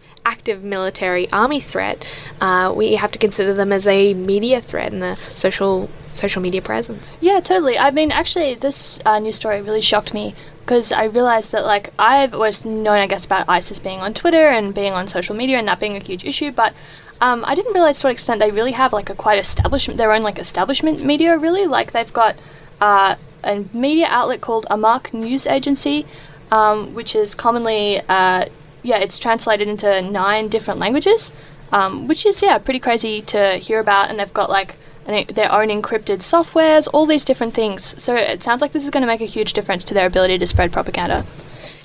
[0.46, 2.04] active military army threat,
[2.40, 6.62] uh, we have to consider them as a media threat and a social social media
[6.62, 7.16] presence.
[7.20, 7.76] Yeah, totally.
[7.76, 11.92] I mean, actually, this uh, news story really shocked me because I realized that, like,
[11.98, 15.58] I've always known, I guess, about ISIS being on Twitter and being on social media
[15.58, 16.72] and that being a huge issue, but
[17.20, 20.12] um, I didn't realize to what extent they really have, like, a quite establishment, their
[20.12, 21.66] own, like, establishment media, really.
[21.66, 22.36] Like, they've got
[22.80, 26.06] uh, a media outlet called Amaq News Agency,
[26.50, 28.46] um, which is commonly, uh,
[28.86, 31.32] yeah, it's translated into nine different languages,
[31.72, 34.76] um, which is, yeah, pretty crazy to hear about, and they've got, like,
[35.08, 37.94] it- their own encrypted softwares, all these different things.
[37.98, 40.38] So it sounds like this is going to make a huge difference to their ability
[40.38, 41.26] to spread propaganda.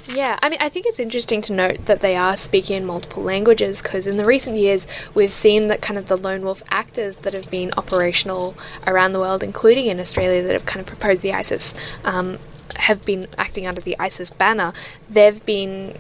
[0.08, 3.24] Yeah, I mean, I think it's interesting to note that they are speaking in multiple
[3.24, 7.18] languages because in the recent years we've seen that kind of the lone wolf actors
[7.18, 11.22] that have been operational around the world, including in Australia, that have kind of proposed
[11.22, 12.40] the ISIS, um,
[12.78, 14.74] have been acting under the ISIS banner.
[15.10, 15.98] They've been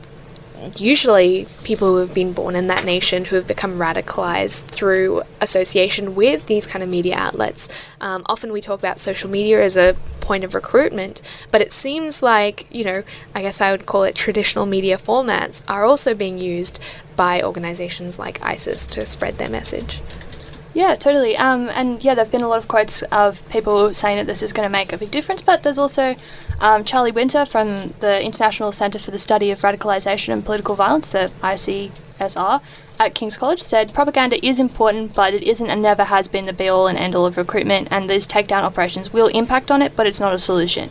[0.75, 6.15] usually people who have been born in that nation who have become radicalized through association
[6.15, 7.67] with these kind of media outlets.
[7.99, 12.21] Um, often we talk about social media as a point of recruitment, but it seems
[12.21, 13.03] like, you know,
[13.35, 16.79] I guess I would call it traditional media formats are also being used
[17.15, 20.01] by organizations like ISIS to spread their message.
[20.73, 21.35] Yeah, totally.
[21.35, 24.41] Um, and yeah, there have been a lot of quotes of people saying that this
[24.41, 25.41] is going to make a big difference.
[25.41, 26.15] But there's also
[26.59, 31.09] um, Charlie Winter from the International Centre for the Study of Radicalisation and Political Violence,
[31.09, 32.61] the ICSR,
[32.99, 36.53] at King's College, said propaganda is important, but it isn't and never has been the
[36.53, 37.87] be all and end all of recruitment.
[37.91, 40.89] And these takedown operations will impact on it, but it's not a solution.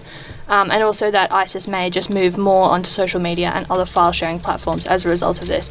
[0.49, 4.11] Um, and also that ISIS may just move more onto social media and other file
[4.11, 5.71] sharing platforms as a result of this.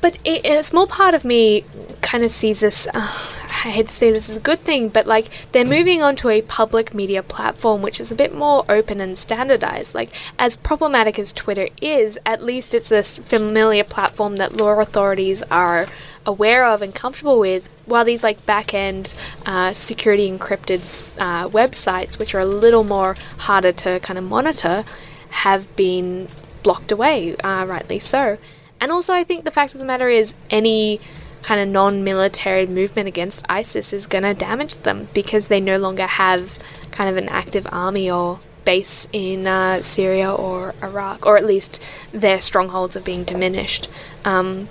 [0.00, 1.64] But it, a small part of me
[2.00, 2.86] kind of sees this.
[2.94, 3.34] Uh,
[3.64, 6.42] I hate to say this is a good thing, but like they're moving onto a
[6.42, 9.94] public media platform which is a bit more open and standardized.
[9.94, 15.42] Like, as problematic as Twitter is, at least it's this familiar platform that law authorities
[15.50, 15.88] are
[16.24, 17.68] aware of and comfortable with.
[17.84, 23.16] While these like back end uh, security encrypted uh, websites, which are a little more
[23.38, 24.84] harder to kind of monitor,
[25.30, 26.28] have been
[26.62, 28.38] blocked away, uh, rightly so.
[28.80, 31.00] And also, I think the fact of the matter is, any
[31.42, 35.78] kind of non military movement against ISIS is going to damage them because they no
[35.78, 36.58] longer have
[36.90, 41.80] kind of an active army or base in uh, Syria or Iraq, or at least
[42.12, 43.88] their strongholds are being diminished.
[44.24, 44.68] Um,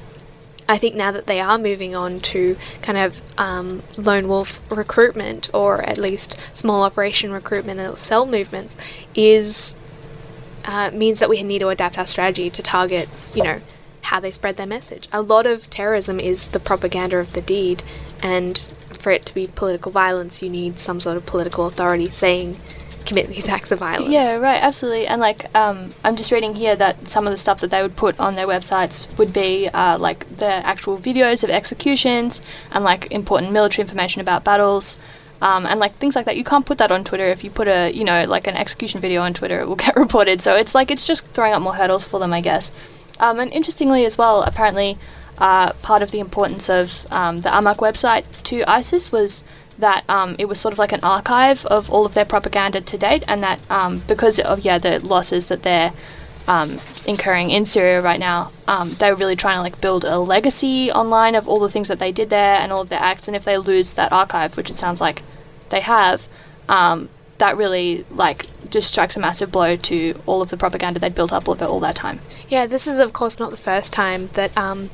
[0.69, 5.49] I think now that they are moving on to kind of um, lone wolf recruitment
[5.53, 8.75] or at least small operation recruitment and cell movements
[9.15, 9.73] is
[10.65, 13.61] uh, means that we need to adapt our strategy to target, you know,
[14.07, 15.07] how they spread their message.
[15.11, 17.83] A lot of terrorism is the propaganda of the deed,
[18.21, 18.67] and
[18.99, 22.59] for it to be political violence, you need some sort of political authority saying
[23.05, 24.11] commit these acts of violence.
[24.11, 25.07] Yeah, right, absolutely.
[25.07, 27.95] And like, um, I'm just reading here that some of the stuff that they would
[27.95, 32.41] put on their websites would be uh, like the actual videos of executions
[32.71, 34.97] and like important military information about battles.
[35.41, 37.27] Um, and like things like that, you can't put that on Twitter.
[37.27, 39.95] If you put a, you know, like an execution video on Twitter, it will get
[39.95, 40.41] reported.
[40.41, 42.71] So it's like it's just throwing up more hurdles for them, I guess.
[43.19, 44.97] Um, and interestingly as well, apparently,
[45.38, 49.43] uh, part of the importance of um, the Amaq website to ISIS was
[49.77, 52.97] that um, it was sort of like an archive of all of their propaganda to
[52.97, 55.93] date, and that um, because of yeah the losses that they're
[56.47, 60.91] um, incurring in Syria right now, um, they're really trying to like build a legacy
[60.91, 63.27] online of all the things that they did there and all of their acts.
[63.27, 65.21] And if they lose that archive, which it sounds like
[65.69, 66.27] they have,
[66.67, 71.34] that really like just strikes a massive blow to all of the propaganda they'd built
[71.34, 72.19] up over all that time.
[72.49, 74.89] Yeah, this is of course not the first time that um,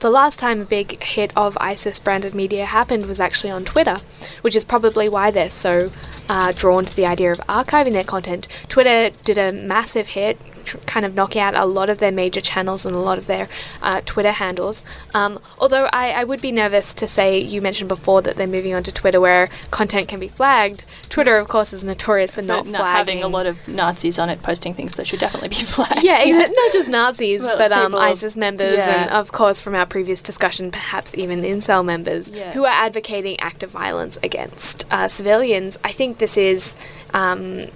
[0.00, 4.00] the last time a big hit of ISIS branded media happened was actually on Twitter,
[4.42, 5.90] which is probably why they're so
[6.28, 8.48] uh, drawn to the idea of archiving their content.
[8.68, 10.38] Twitter did a massive hit.
[10.64, 13.26] Tr- Kind of knocking out a lot of their major channels and a lot of
[13.26, 13.48] their
[13.82, 14.84] uh, Twitter handles.
[15.14, 18.74] Um, although I, I would be nervous to say, you mentioned before that they're moving
[18.74, 20.84] on to Twitter where content can be flagged.
[21.08, 24.28] Twitter, of course, is notorious for not, not flagging having a lot of Nazis on
[24.30, 26.02] it posting things that should definitely be flagged.
[26.02, 29.02] yeah, exa- not just Nazis, Well, but um, ISIS members, yeah.
[29.02, 32.52] and of course, from our previous discussion, perhaps even incel members Yeah.
[32.52, 35.78] who are advocating active violence against uh, civilians.
[35.84, 36.74] I think this is.
[37.12, 37.68] Um,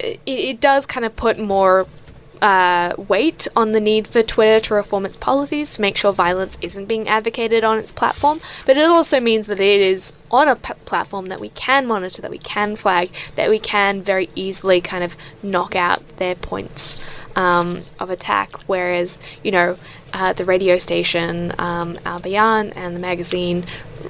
[0.00, 1.86] it, it does kind of put more
[2.44, 6.58] uh, weight on the need for Twitter to reform its policies to make sure violence
[6.60, 8.40] isn't being advocated on its platform.
[8.66, 12.20] But it also means that it is on a p- platform that we can monitor,
[12.20, 16.98] that we can flag, that we can very easily kind of knock out their points
[17.34, 18.56] um, of attack.
[18.66, 19.78] Whereas, you know,
[20.12, 23.64] uh, the radio station um, Al Bayan and the magazine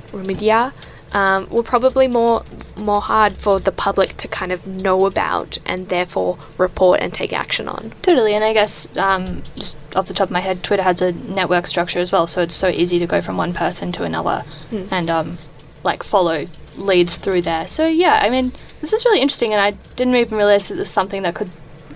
[0.08, 0.72] Rumiyah
[1.14, 2.44] um, were probably more
[2.76, 7.32] more hard for the public to kind of know about and therefore report and take
[7.32, 7.94] action on.
[8.02, 11.12] Totally, and I guess um, just off the top of my head, Twitter has a
[11.12, 14.44] network structure as well, so it's so easy to go from one person to another
[14.70, 14.86] Hmm.
[14.90, 15.38] and um,
[15.84, 17.68] like follow leads through there.
[17.68, 20.88] So yeah, I mean, this is really interesting, and I didn't even realize that this
[20.88, 21.50] is something that could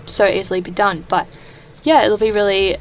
[0.05, 1.05] so easily be done.
[1.09, 1.27] But
[1.83, 2.77] yeah, it'll be really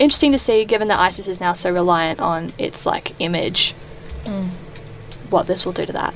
[0.00, 3.74] interesting to see, given that ISIS is now so reliant on its like image,
[4.24, 4.50] Mm.
[5.30, 6.14] What this will do to that.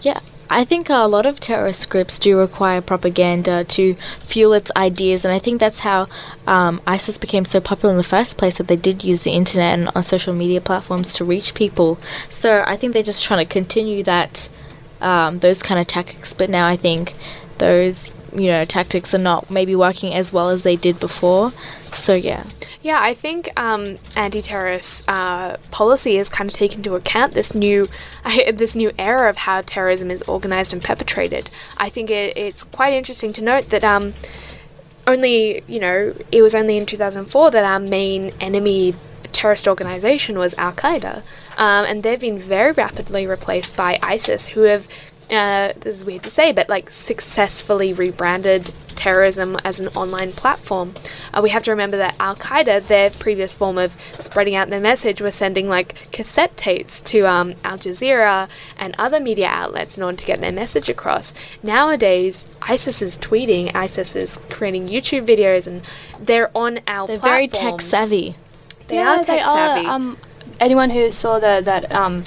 [0.00, 5.24] Yeah, I think a lot of terrorist groups do require propaganda to fuel its ideas,
[5.24, 6.08] and I think that's how
[6.46, 8.56] um, ISIS became so popular in the first place.
[8.56, 11.98] That they did use the internet and on social media platforms to reach people.
[12.28, 14.48] So I think they're just trying to continue that
[15.00, 16.32] um, those kind of tactics.
[16.32, 17.14] But now I think
[17.58, 21.52] those you know tactics are not maybe working as well as they did before.
[21.94, 22.44] So yeah.
[22.82, 27.88] Yeah, I think um, anti-terrorist uh, policy has kind of taken into account this new
[28.52, 31.50] this new era of how terrorism is organized and perpetrated.
[31.76, 34.14] I think it, it's quite interesting to note that um,
[35.06, 38.94] only you know it was only in 2004 that our main enemy
[39.32, 41.22] terrorist organization was Al Qaeda,
[41.56, 44.86] um, and they've been very rapidly replaced by ISIS, who have.
[45.30, 50.94] Uh, this is weird to say, but like successfully rebranded terrorism as an online platform.
[51.32, 54.80] Uh, we have to remember that Al Qaeda, their previous form of spreading out their
[54.80, 60.02] message, was sending like cassette tapes to um, Al Jazeera and other media outlets in
[60.02, 61.32] order to get their message across.
[61.62, 65.82] Nowadays, ISIS is tweeting, ISIS is creating YouTube videos, and
[66.18, 68.36] they're on our They're very tech savvy.
[68.88, 69.86] They Yeah, are they tech are, savvy.
[69.86, 70.16] Um,
[70.58, 72.24] anyone who saw the that um,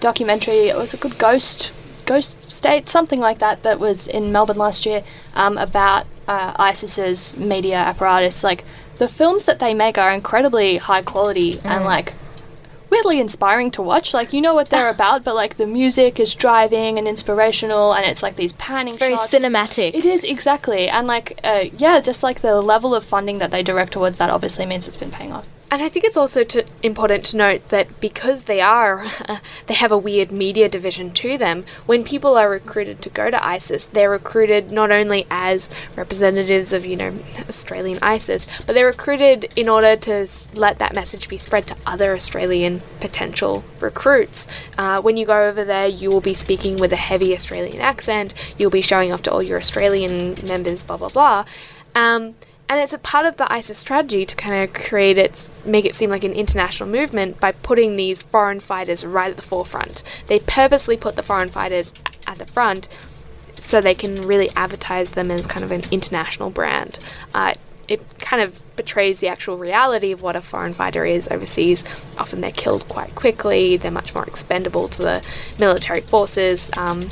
[0.00, 1.72] documentary, it was a good ghost
[2.12, 5.00] ghost state, something like that, that was in Melbourne last year
[5.42, 8.42] um, about uh, ISIS's media apparatus.
[8.50, 8.64] Like
[9.02, 11.92] the films that they make are incredibly high quality and Mm.
[11.94, 12.08] like
[12.90, 14.12] weirdly inspiring to watch.
[14.12, 18.04] Like you know what they're about, but like the music is driving and inspirational, and
[18.10, 19.32] it's like these panning It's very shots.
[19.32, 19.94] cinematic.
[19.94, 23.62] It is exactly, and like uh, yeah, just like the level of funding that they
[23.62, 25.46] direct towards that obviously means it's been paying off.
[25.72, 29.06] And I think it's also to, important to note that because they are,
[29.66, 33.46] they have a weird media division to them, when people are recruited to go to
[33.46, 37.16] ISIS, they're recruited not only as representatives of, you know,
[37.48, 42.16] Australian ISIS, but they're recruited in order to let that message be spread to other
[42.16, 44.48] Australian potential recruits.
[44.76, 48.34] Uh, when you go over there, you will be speaking with a heavy Australian accent,
[48.58, 51.44] you'll be showing off to all your Australian members, blah, blah, blah.
[51.94, 52.34] Um,
[52.70, 55.96] and it's a part of the ISIS strategy to kind of create it, make it
[55.96, 60.04] seem like an international movement by putting these foreign fighters right at the forefront.
[60.28, 61.92] They purposely put the foreign fighters
[62.28, 62.88] at the front
[63.58, 67.00] so they can really advertise them as kind of an international brand.
[67.34, 67.54] Uh,
[67.88, 71.82] it kind of betrays the actual reality of what a foreign fighter is overseas.
[72.18, 75.24] Often they're killed quite quickly, they're much more expendable to the
[75.58, 77.10] military forces, um,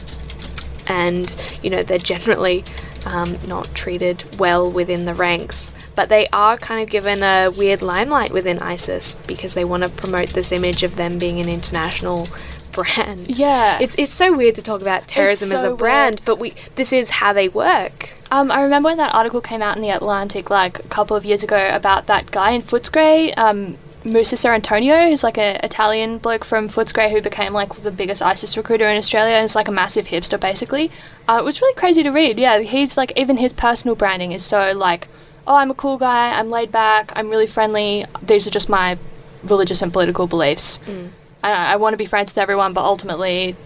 [0.86, 1.34] and
[1.64, 2.64] you know, they're generally
[3.05, 5.70] um, not treated well within the ranks.
[5.94, 9.88] But they are kind of given a weird limelight within ISIS because they want to
[9.88, 12.28] promote this image of them being an international
[12.72, 13.36] brand.
[13.36, 13.78] Yeah.
[13.80, 17.11] It's it's so weird to talk about terrorism as a brand, but we this is
[17.11, 18.11] how they work.
[18.30, 21.24] Um, I remember when that article came out in the Atlantic like a couple of
[21.24, 23.78] years ago about that guy in Footscray, um,
[24.12, 28.56] Musa Cerantonio, who's like an Italian bloke from Footscray who became like the biggest ISIS
[28.56, 30.90] recruiter in Australia and is like a massive hipster basically.
[31.28, 32.38] Uh, it was really crazy to read.
[32.38, 35.09] Yeah, he's like even his personal branding is so like,
[35.46, 38.04] oh, I'm a cool guy, I'm laid back, I'm really friendly.
[38.22, 38.98] These are just my
[39.42, 40.78] religious and political beliefs.
[40.86, 41.11] Mm.
[41.42, 43.56] I, I want to be friends with everyone, but ultimately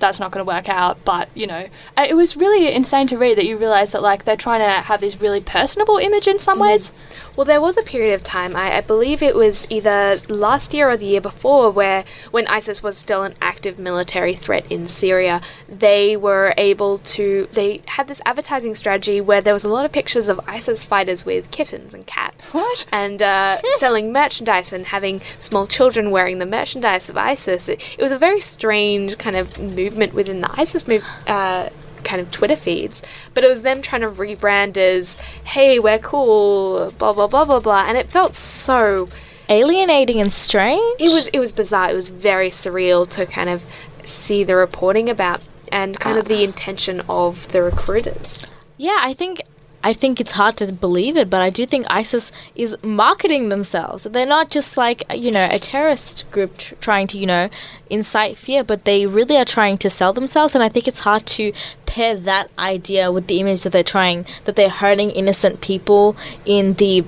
[0.00, 1.04] that's not going to work out.
[1.04, 4.36] But you know, it was really insane to read that you realize that like they're
[4.36, 6.92] trying to have this really personable image in some ways.
[7.36, 10.90] Well, there was a period of time, I, I believe it was either last year
[10.90, 15.40] or the year before, where when ISIS was still an active military threat in Syria,
[15.68, 17.48] they were able to.
[17.52, 21.24] They had this advertising strategy where there was a lot of pictures of ISIS fighters
[21.24, 22.52] with kittens and cats.
[22.52, 22.86] What?
[22.92, 27.68] And uh, selling merchandise and having small children wearing the merchandise of ISIS.
[27.68, 29.58] It, it was a very strange kind of
[29.90, 31.04] movement within the ISIS move.
[31.26, 31.68] Uh,
[32.02, 33.02] kind of Twitter feeds,
[33.34, 37.60] but it was them trying to rebrand as, hey, we're cool, blah blah blah blah
[37.60, 39.10] blah, and it felt so
[39.50, 40.98] alienating and strange.
[40.98, 41.90] It was it was bizarre.
[41.90, 43.66] It was very surreal to kind of
[44.06, 48.46] see the reporting about and kind of the intention of the recruiters.
[48.78, 49.42] Yeah, I think
[49.82, 54.04] I think it's hard to believe it, but I do think ISIS is marketing themselves.
[54.04, 57.48] They're not just like, you know, a terrorist group tr- trying to, you know,
[57.88, 60.54] incite fear, but they really are trying to sell themselves.
[60.54, 61.52] And I think it's hard to
[61.86, 66.14] pair that idea with the image that they're trying, that they're hurting innocent people
[66.44, 67.04] in the,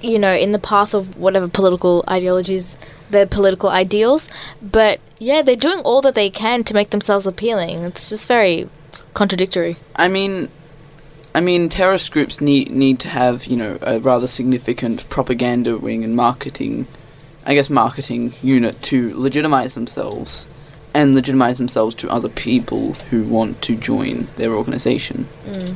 [0.00, 2.74] you know, in the path of whatever political ideologies,
[3.10, 4.28] their political ideals.
[4.60, 7.84] But yeah, they're doing all that they can to make themselves appealing.
[7.84, 8.68] It's just very
[9.14, 9.76] contradictory.
[9.94, 10.48] I mean,
[11.34, 16.04] I mean, terrorist groups need need to have you know a rather significant propaganda wing
[16.04, 16.86] and marketing,
[17.44, 20.46] I guess, marketing unit to legitimize themselves,
[20.94, 25.74] and legitimize themselves to other people who want to join their organization, Mm.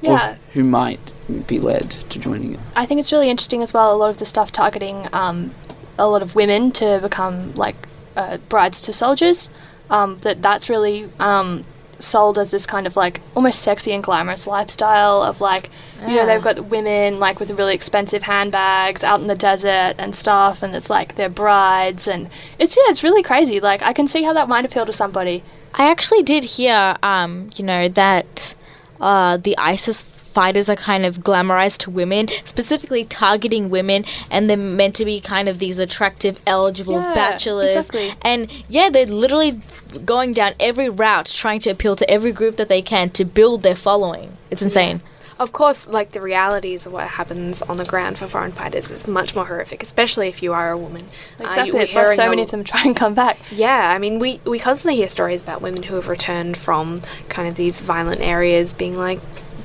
[0.00, 0.36] Yeah.
[0.54, 1.12] who might
[1.46, 2.60] be led to joining it.
[2.74, 3.94] I think it's really interesting as well.
[3.94, 5.54] A lot of the stuff targeting um,
[5.98, 7.76] a lot of women to become like
[8.16, 9.50] uh, brides to soldiers.
[9.90, 11.64] Um, that that's really um,
[12.00, 15.70] sold as this kind of like almost sexy and glamorous lifestyle of like
[16.06, 20.16] you know they've got women like with really expensive handbags out in the desert and
[20.16, 23.60] stuff, and it's like they're brides, and it's yeah, it's really crazy.
[23.60, 25.42] Like I can see how that might appeal to somebody.
[25.74, 28.54] I actually did hear, um, you know, that
[29.00, 34.56] uh, the ISIS fighters are kind of glamorized to women, specifically targeting women, and they're
[34.56, 37.74] meant to be kind of these attractive, eligible Yeah, bachelors.
[37.74, 38.14] exactly.
[38.22, 39.60] And yeah, they're literally
[40.04, 43.62] going down every route trying to appeal to every group that they can to build
[43.62, 44.36] their following.
[44.50, 45.00] It's insane.
[45.40, 49.08] Of course, like the realities of what happens on the ground for foreign fighters is
[49.08, 51.06] much more horrific, especially if you are a woman.
[51.40, 53.38] Uh, Exactly, you- it's why so many of them try and come back.
[53.50, 57.48] Yeah, I mean, we, we constantly hear stories about women who have returned from kind
[57.48, 59.18] of these violent areas being like,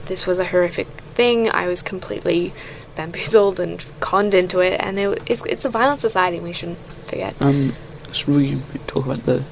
[0.06, 1.50] this was a horrific thing.
[1.52, 2.54] I was completely
[2.96, 7.36] bamboozled and conned into it, and it, it's, it's a violent society, we shouldn't forget.
[7.42, 7.76] Um,
[8.14, 9.44] should we talk about the?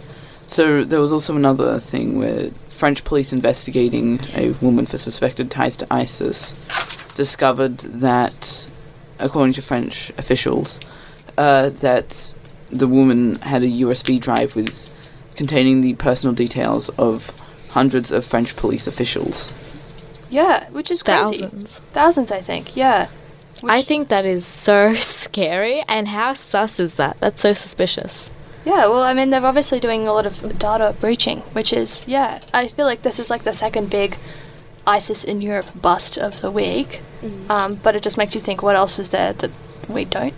[0.47, 5.77] So there was also another thing where French police investigating a woman for suspected ties
[5.77, 6.55] to ISIS
[7.13, 8.69] discovered that,
[9.19, 10.79] according to French officials,
[11.37, 12.33] uh, that
[12.69, 14.89] the woman had a USB drive with
[15.35, 17.31] containing the personal details of
[17.69, 19.51] hundreds of French police officials.
[20.29, 21.41] Yeah, which is crazy.
[21.41, 21.81] Thousands.
[21.93, 22.75] Thousands, I think.
[22.75, 23.07] Yeah.
[23.63, 25.83] I think that is so scary.
[25.87, 27.17] And how sus is that?
[27.19, 28.29] That's so suspicious.
[28.65, 32.39] Yeah, well, I mean, they're obviously doing a lot of data breaching, which is, yeah,
[32.53, 34.17] I feel like this is like the second big
[34.87, 37.01] ISIS in Europe bust of the week.
[37.21, 37.49] Mm.
[37.49, 39.51] Um, but it just makes you think what else is there that
[39.89, 40.33] we don't?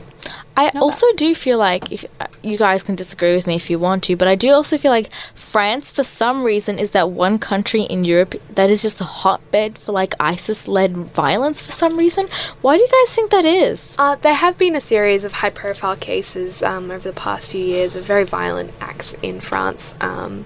[0.57, 3.77] I also do feel like if uh, you guys can disagree with me if you
[3.77, 7.39] want to, but I do also feel like France, for some reason, is that one
[7.39, 12.29] country in Europe that is just a hotbed for like ISIS-led violence for some reason.
[12.61, 13.95] Why do you guys think that is?
[13.97, 17.63] Uh, there have been a series of high profile cases um, over the past few
[17.63, 19.93] years of very violent acts in France.
[19.99, 20.45] Um,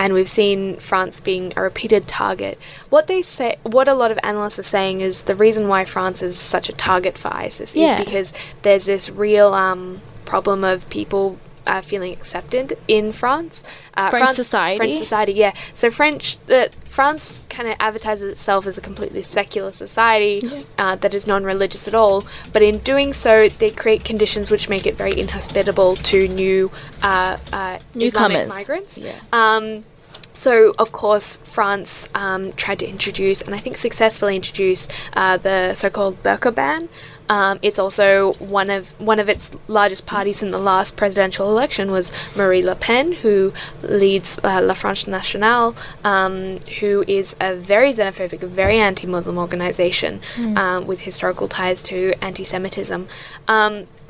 [0.00, 2.58] and we've seen France being a repeated target.
[2.88, 6.22] What they say, what a lot of analysts are saying is the reason why France
[6.22, 7.98] is such a target for ISIS Yeah.
[8.00, 8.32] is because
[8.62, 11.38] there's this real um, problem of people.
[11.70, 13.62] Uh, feeling accepted in France,
[13.94, 14.76] uh, French France, society?
[14.76, 15.52] French society, yeah.
[15.72, 20.36] So French, uh, France kind of advertises itself as a completely secular society
[20.82, 22.26] uh, that is non-religious at all.
[22.52, 27.38] But in doing so, they create conditions which make it very inhospitable to new uh,
[27.52, 28.48] uh, Newcomers.
[28.48, 28.98] migrants.
[28.98, 29.20] Yeah.
[29.32, 29.84] Um,
[30.32, 35.74] so, of course, France um, tried to introduce, and I think successfully introduce, uh, the
[35.74, 36.88] so-called burqa ban.
[37.36, 41.84] Um, it's also one of one of its largest parties in the last presidential election
[41.96, 43.52] was Marine Le Pen, who
[43.82, 45.74] leads uh, La France Nationale,
[46.04, 50.56] um, who is a very xenophobic, very anti-Muslim organization Mm.
[50.58, 51.96] um, with historical ties to
[52.28, 53.00] anti-Semitism.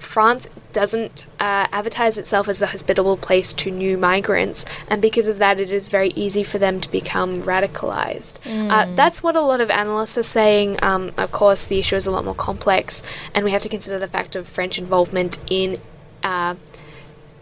[0.01, 5.39] France doesn't uh, advertise itself as a hospitable place to new migrants, and because of
[5.39, 8.35] that, it is very easy for them to become radicalized.
[8.45, 8.97] Uh, Mm.
[8.97, 10.79] that's what a lot of analysts are saying.
[10.83, 13.03] Um, of course, the issue is a lot more complex,
[13.35, 15.81] and we have to consider the fact of French involvement in.
[16.23, 16.55] Uh,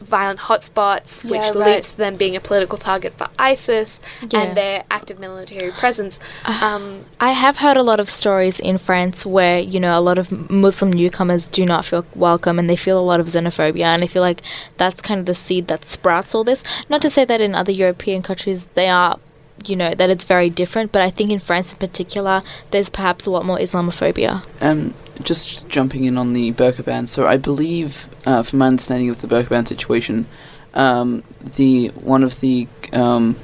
[0.01, 4.41] violent hotspots, which Yeah, leads to them being a political target for ISIS Yeah.
[4.41, 6.19] and their active military presence.
[6.45, 10.19] Um, I have heard a lot of stories in France where, you know, a lot
[10.19, 13.85] of Muslim newcomers do not feel welcome and they feel a lot of xenophobia.
[13.85, 14.43] And I feel like
[14.77, 16.63] that's kind of the seed that sprouts all this.
[16.89, 19.19] Not to say that in other European countries they are,
[19.67, 23.27] you know, that it's very different, but I think in France in particular, there's perhaps
[23.27, 24.45] a lot more Islamophobia.
[24.61, 27.07] Um, just jumping in on the burqa ban.
[27.07, 30.27] So I believe, uh, from my understanding of the burqa ban situation,
[30.75, 31.25] um,
[31.57, 33.37] the one of the um,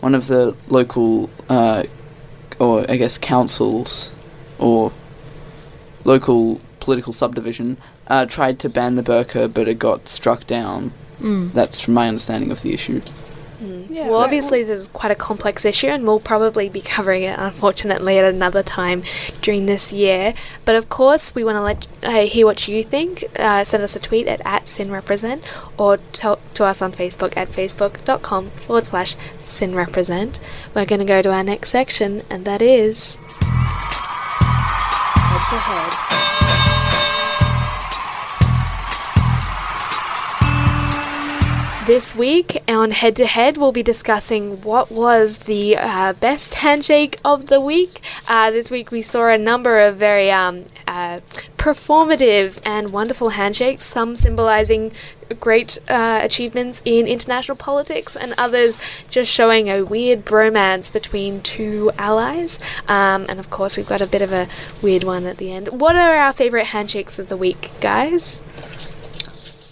[0.00, 1.84] one of the local, uh,
[2.58, 4.12] or I guess councils,
[4.58, 4.92] or
[6.04, 10.92] local political subdivision, uh, tried to ban the burqa, but it got struck down.
[11.20, 11.52] Mm.
[11.52, 13.02] That's from my understanding of the issue.
[13.88, 18.18] Well, obviously, this is quite a complex issue, and we'll probably be covering it, unfortunately,
[18.18, 19.02] at another time
[19.40, 20.34] during this year.
[20.64, 23.24] But of course, we want to let uh, hear what you think.
[23.38, 25.42] Uh, send us a tweet at, at SYNRepresent
[25.78, 30.38] or talk to us on Facebook at facebook.com forward slash SYNRepresent.
[30.74, 33.16] We're going to go to our next section, and that is.
[35.30, 36.27] Head to head.
[41.88, 47.18] This week on Head to Head, we'll be discussing what was the uh, best handshake
[47.24, 48.02] of the week.
[48.26, 51.20] Uh, this week, we saw a number of very um, uh,
[51.56, 54.92] performative and wonderful handshakes, some symbolizing
[55.40, 58.76] great uh, achievements in international politics, and others
[59.08, 62.58] just showing a weird bromance between two allies.
[62.86, 64.46] Um, and of course, we've got a bit of a
[64.82, 65.68] weird one at the end.
[65.68, 68.42] What are our favorite handshakes of the week, guys?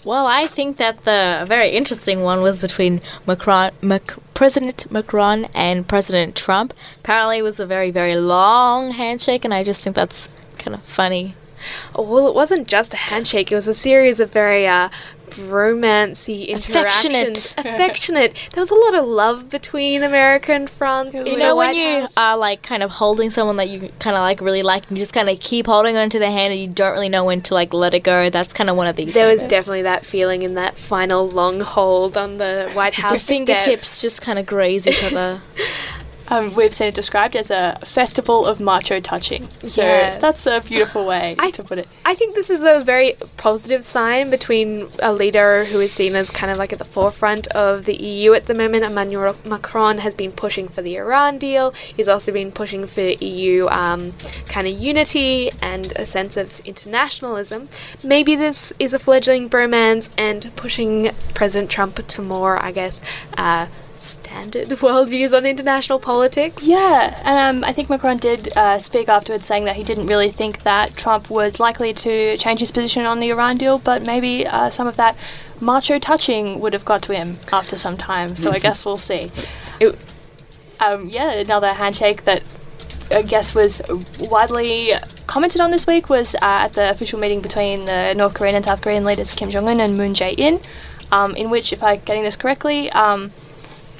[0.07, 5.85] Well, I think that the very interesting one was between Macron, Mac, President Macron and
[5.85, 6.73] President Trump.
[6.99, 10.81] Apparently, it was a very, very long handshake, and I just think that's kind of
[10.83, 11.35] funny.
[11.93, 13.51] Well, it wasn't just a handshake.
[13.51, 14.87] It was a series of very uh,
[15.37, 17.53] romancy interactions.
[17.53, 17.55] Affectionate.
[17.57, 18.35] Affectionate.
[18.53, 21.13] There was a lot of love between America and France.
[21.13, 22.13] You know when White you House.
[22.17, 25.01] are like kind of holding someone that you kind of like really like, and you
[25.01, 27.53] just kind of keep holding onto their hand, and you don't really know when to
[27.53, 28.29] like let it go.
[28.29, 29.13] That's kind of one of these.
[29.13, 33.19] There was definitely that feeling in that final long hold on the White House the
[33.19, 34.01] fingertips steps.
[34.01, 35.41] just kind of graze each other.
[36.29, 39.47] Um, we've seen it described as a festival of macho touching.
[39.65, 40.19] So Yeah.
[40.19, 41.87] that's a beautiful way I, to put it.
[42.05, 46.29] I think this is a very positive sign between a leader who is seen as
[46.29, 48.83] kind of like at the forefront of the EU at the moment.
[48.83, 51.71] Emmanuel Macron has been pushing for the Iran deal.
[51.71, 54.13] He's also been pushing for EU um,
[54.47, 57.69] kind of unity and a sense of internationalism.
[58.03, 62.99] Maybe this is a fledgling bromance and pushing President Trump to more, I guess,
[63.37, 63.67] uh,
[63.97, 66.63] standard worldviews on international politics.
[66.63, 70.31] Yeah, and um, I think Macron did uh, speak afterwards saying that he didn't really
[70.31, 74.45] think that Trump was likely to change his position on the Iran deal, but maybe
[74.45, 75.15] uh, some of that
[75.59, 78.35] macho touching would have got to him after some time.
[78.35, 79.31] So I guess we'll see.
[80.79, 82.43] um, yeah, another handshake that
[83.09, 83.81] I guess was
[84.19, 84.93] widely
[85.27, 88.65] commented on this week was uh, at the official meeting between the North Korean and
[88.65, 90.59] South Korean leaders Kim Jong Un and Moon Jae-in,
[91.11, 93.31] um, in which, if I'm getting this correctly, um,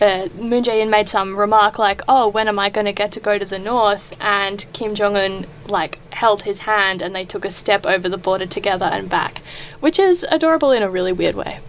[0.01, 3.19] uh, Moon Jae-in made some remark like, "Oh, when am I going to get to
[3.19, 7.45] go to the north?" And Kim Jong Un like held his hand, and they took
[7.45, 9.41] a step over the border together and back,
[9.79, 11.59] which is adorable in a really weird way.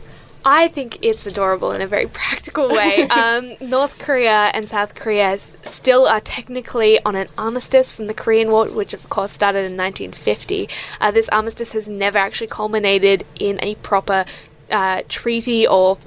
[0.44, 3.02] I think it's adorable in a very practical way.
[3.10, 8.50] um, North Korea and South Korea still are technically on an armistice from the Korean
[8.50, 10.68] War, which of course started in 1950.
[11.00, 14.24] Uh, this armistice has never actually culminated in a proper
[14.70, 15.98] uh, treaty or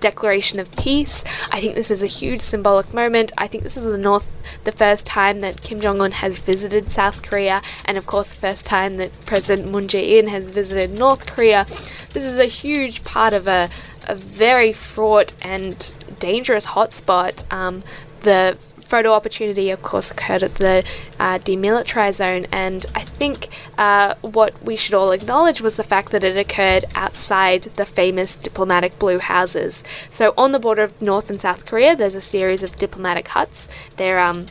[0.00, 1.24] declaration of peace.
[1.50, 3.32] I think this is a huge symbolic moment.
[3.36, 4.30] I think this is the North,
[4.64, 8.40] the first time that Kim Jong Un has visited South Korea, and of course, the
[8.40, 11.66] first time that President Moon Jae-in has visited North Korea.
[12.12, 13.70] This is a huge part of a,
[14.06, 17.50] a very fraught and dangerous hotspot.
[17.52, 17.82] Um,
[18.22, 18.58] the
[18.88, 20.82] photo opportunity, of course, occurred at the
[21.20, 26.10] uh, demilitarized zone, and I think uh, what we should all acknowledge was the fact
[26.12, 29.84] that it occurred outside the famous diplomatic blue houses.
[30.10, 33.68] So, on the border of North and South Korea, there's a series of diplomatic huts.
[33.98, 34.46] They're um,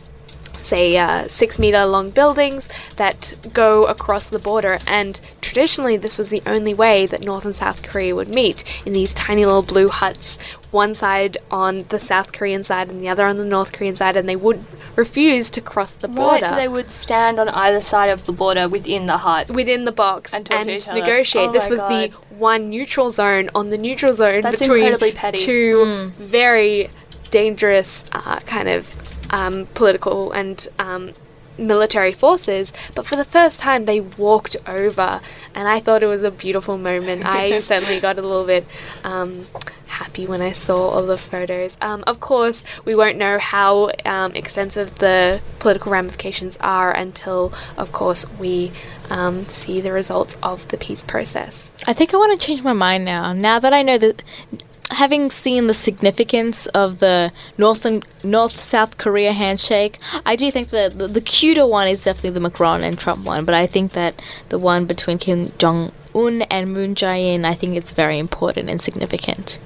[0.68, 6.30] say uh, six meter long buildings that go across the border and traditionally this was
[6.30, 9.90] the only way that north and south korea would meet in these tiny little blue
[9.90, 10.38] huts
[10.72, 14.18] one side on the south korean side and the other on the north korean side
[14.18, 14.64] and they would
[14.96, 18.34] refuse to cross the border Right, so they would stand on either side of the
[18.34, 19.50] border within the hut.
[19.50, 21.00] within the box And and, to each other.
[21.00, 21.80] negotiate Oh this my was
[22.12, 25.38] the one neutral zone on the neutral zone That's between incredibly petty.
[25.46, 26.90] two very
[27.32, 28.98] dangerous uh, kind of
[29.30, 31.14] um, political and um,
[31.58, 35.22] military forces, but for the first time they walked over,
[35.54, 37.26] and I thought it was a beautiful moment.
[37.26, 38.66] I certainly got a little bit
[39.04, 39.48] um,
[39.88, 41.76] happy when I saw all the photos.
[41.82, 47.92] Um, of course, we won't know how um, extensive the political ramifications are until, of
[47.92, 48.72] course, we
[49.10, 51.72] um, see the results of the peace process.
[51.88, 53.34] I think I want to change my mind now.
[53.34, 54.22] Now that I know that,
[54.92, 60.70] having seen the significance of the North and North South Korea handshake, I do think
[60.70, 63.46] that the, the cuter one is definitely the Macron and Trump one.
[63.46, 67.76] But I think that the one between Kim Jong Un and Moon Jae-in, I think
[67.76, 69.60] it's very important and significant.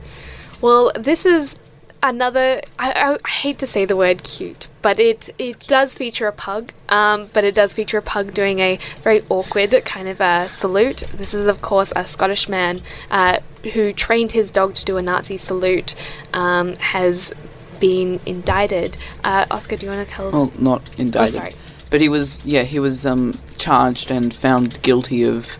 [0.59, 1.55] Well, this is
[2.03, 2.61] another.
[2.77, 6.71] I, I, hate to say the word cute, but it it does feature a pug.
[6.89, 11.03] Um, but it does feature a pug doing a very awkward kind of a salute.
[11.13, 13.39] This is, of course, a Scottish man uh,
[13.73, 15.95] who trained his dog to do a Nazi salute.
[16.33, 17.33] Um, has
[17.81, 18.97] been indicted.
[19.25, 20.59] Uh, Oscar, do you want to tell Well, us?
[20.59, 21.35] not indicted.
[21.35, 21.55] Oh, sorry.
[21.89, 25.57] But he was, yeah, he was um, charged and found guilty of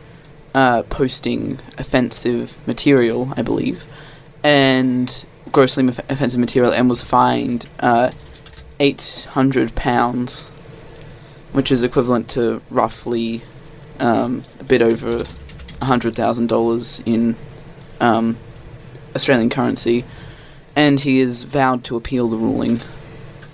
[0.55, 3.85] uh, posting offensive material, I believe,
[4.41, 8.11] and grossly offensive material, and was fined uh,
[8.79, 10.45] eight hundred pounds,
[11.51, 13.43] which is equivalent to roughly
[13.99, 15.25] um, a bit over
[15.81, 17.35] hundred thousand dollars in
[17.99, 18.37] um,
[19.15, 20.05] Australian currency,
[20.75, 22.81] and he has vowed to appeal the ruling.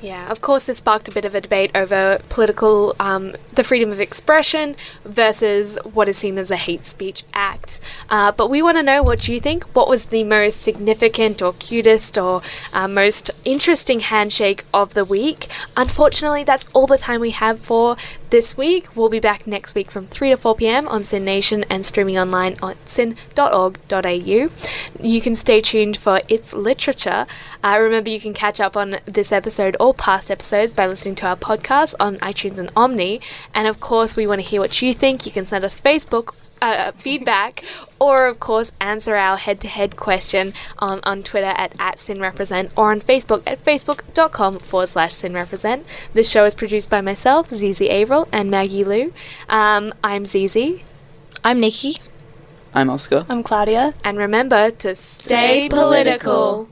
[0.01, 3.91] Yeah, of course, this sparked a bit of a debate over political, um, the freedom
[3.91, 7.79] of expression versus what is seen as a hate speech act.
[8.07, 9.63] Uh, but we want to know what you think.
[9.75, 12.43] What was the most significant or cutest or
[12.73, 15.47] uh, most interesting handshake of the week?
[15.75, 17.97] Unfortunately, that's all the time we have for
[18.29, 18.95] this week.
[18.95, 22.17] We'll be back next week from 3 to 4 pm on SYN Nation and streaming
[22.17, 24.49] online on syn.org.au.
[25.01, 27.25] You can stay tuned for It's Literature.
[27.63, 31.27] Uh, remember, you can catch up on this episode or past episodes by listening to
[31.27, 33.21] our podcast on iTunes and Omny.
[33.53, 35.25] And of course, we want to hear what you think.
[35.25, 37.63] You can send us Facebook uh, feedback,
[37.99, 43.01] or of course answer our head-to-head question um, on Twitter at, at SYNRepresent or on
[43.01, 45.83] Facebook at facebook.com forward slash SYNRepresent.
[46.13, 49.13] This show is produced by myself, Zizi Averill, and Maggie Lou.
[49.49, 50.83] Um, I'm Zizi.
[51.43, 51.97] I'm Nikki.
[52.73, 53.25] I'm Oscar.
[53.29, 53.93] I'm Claudia.
[54.03, 56.69] And remember to stay political.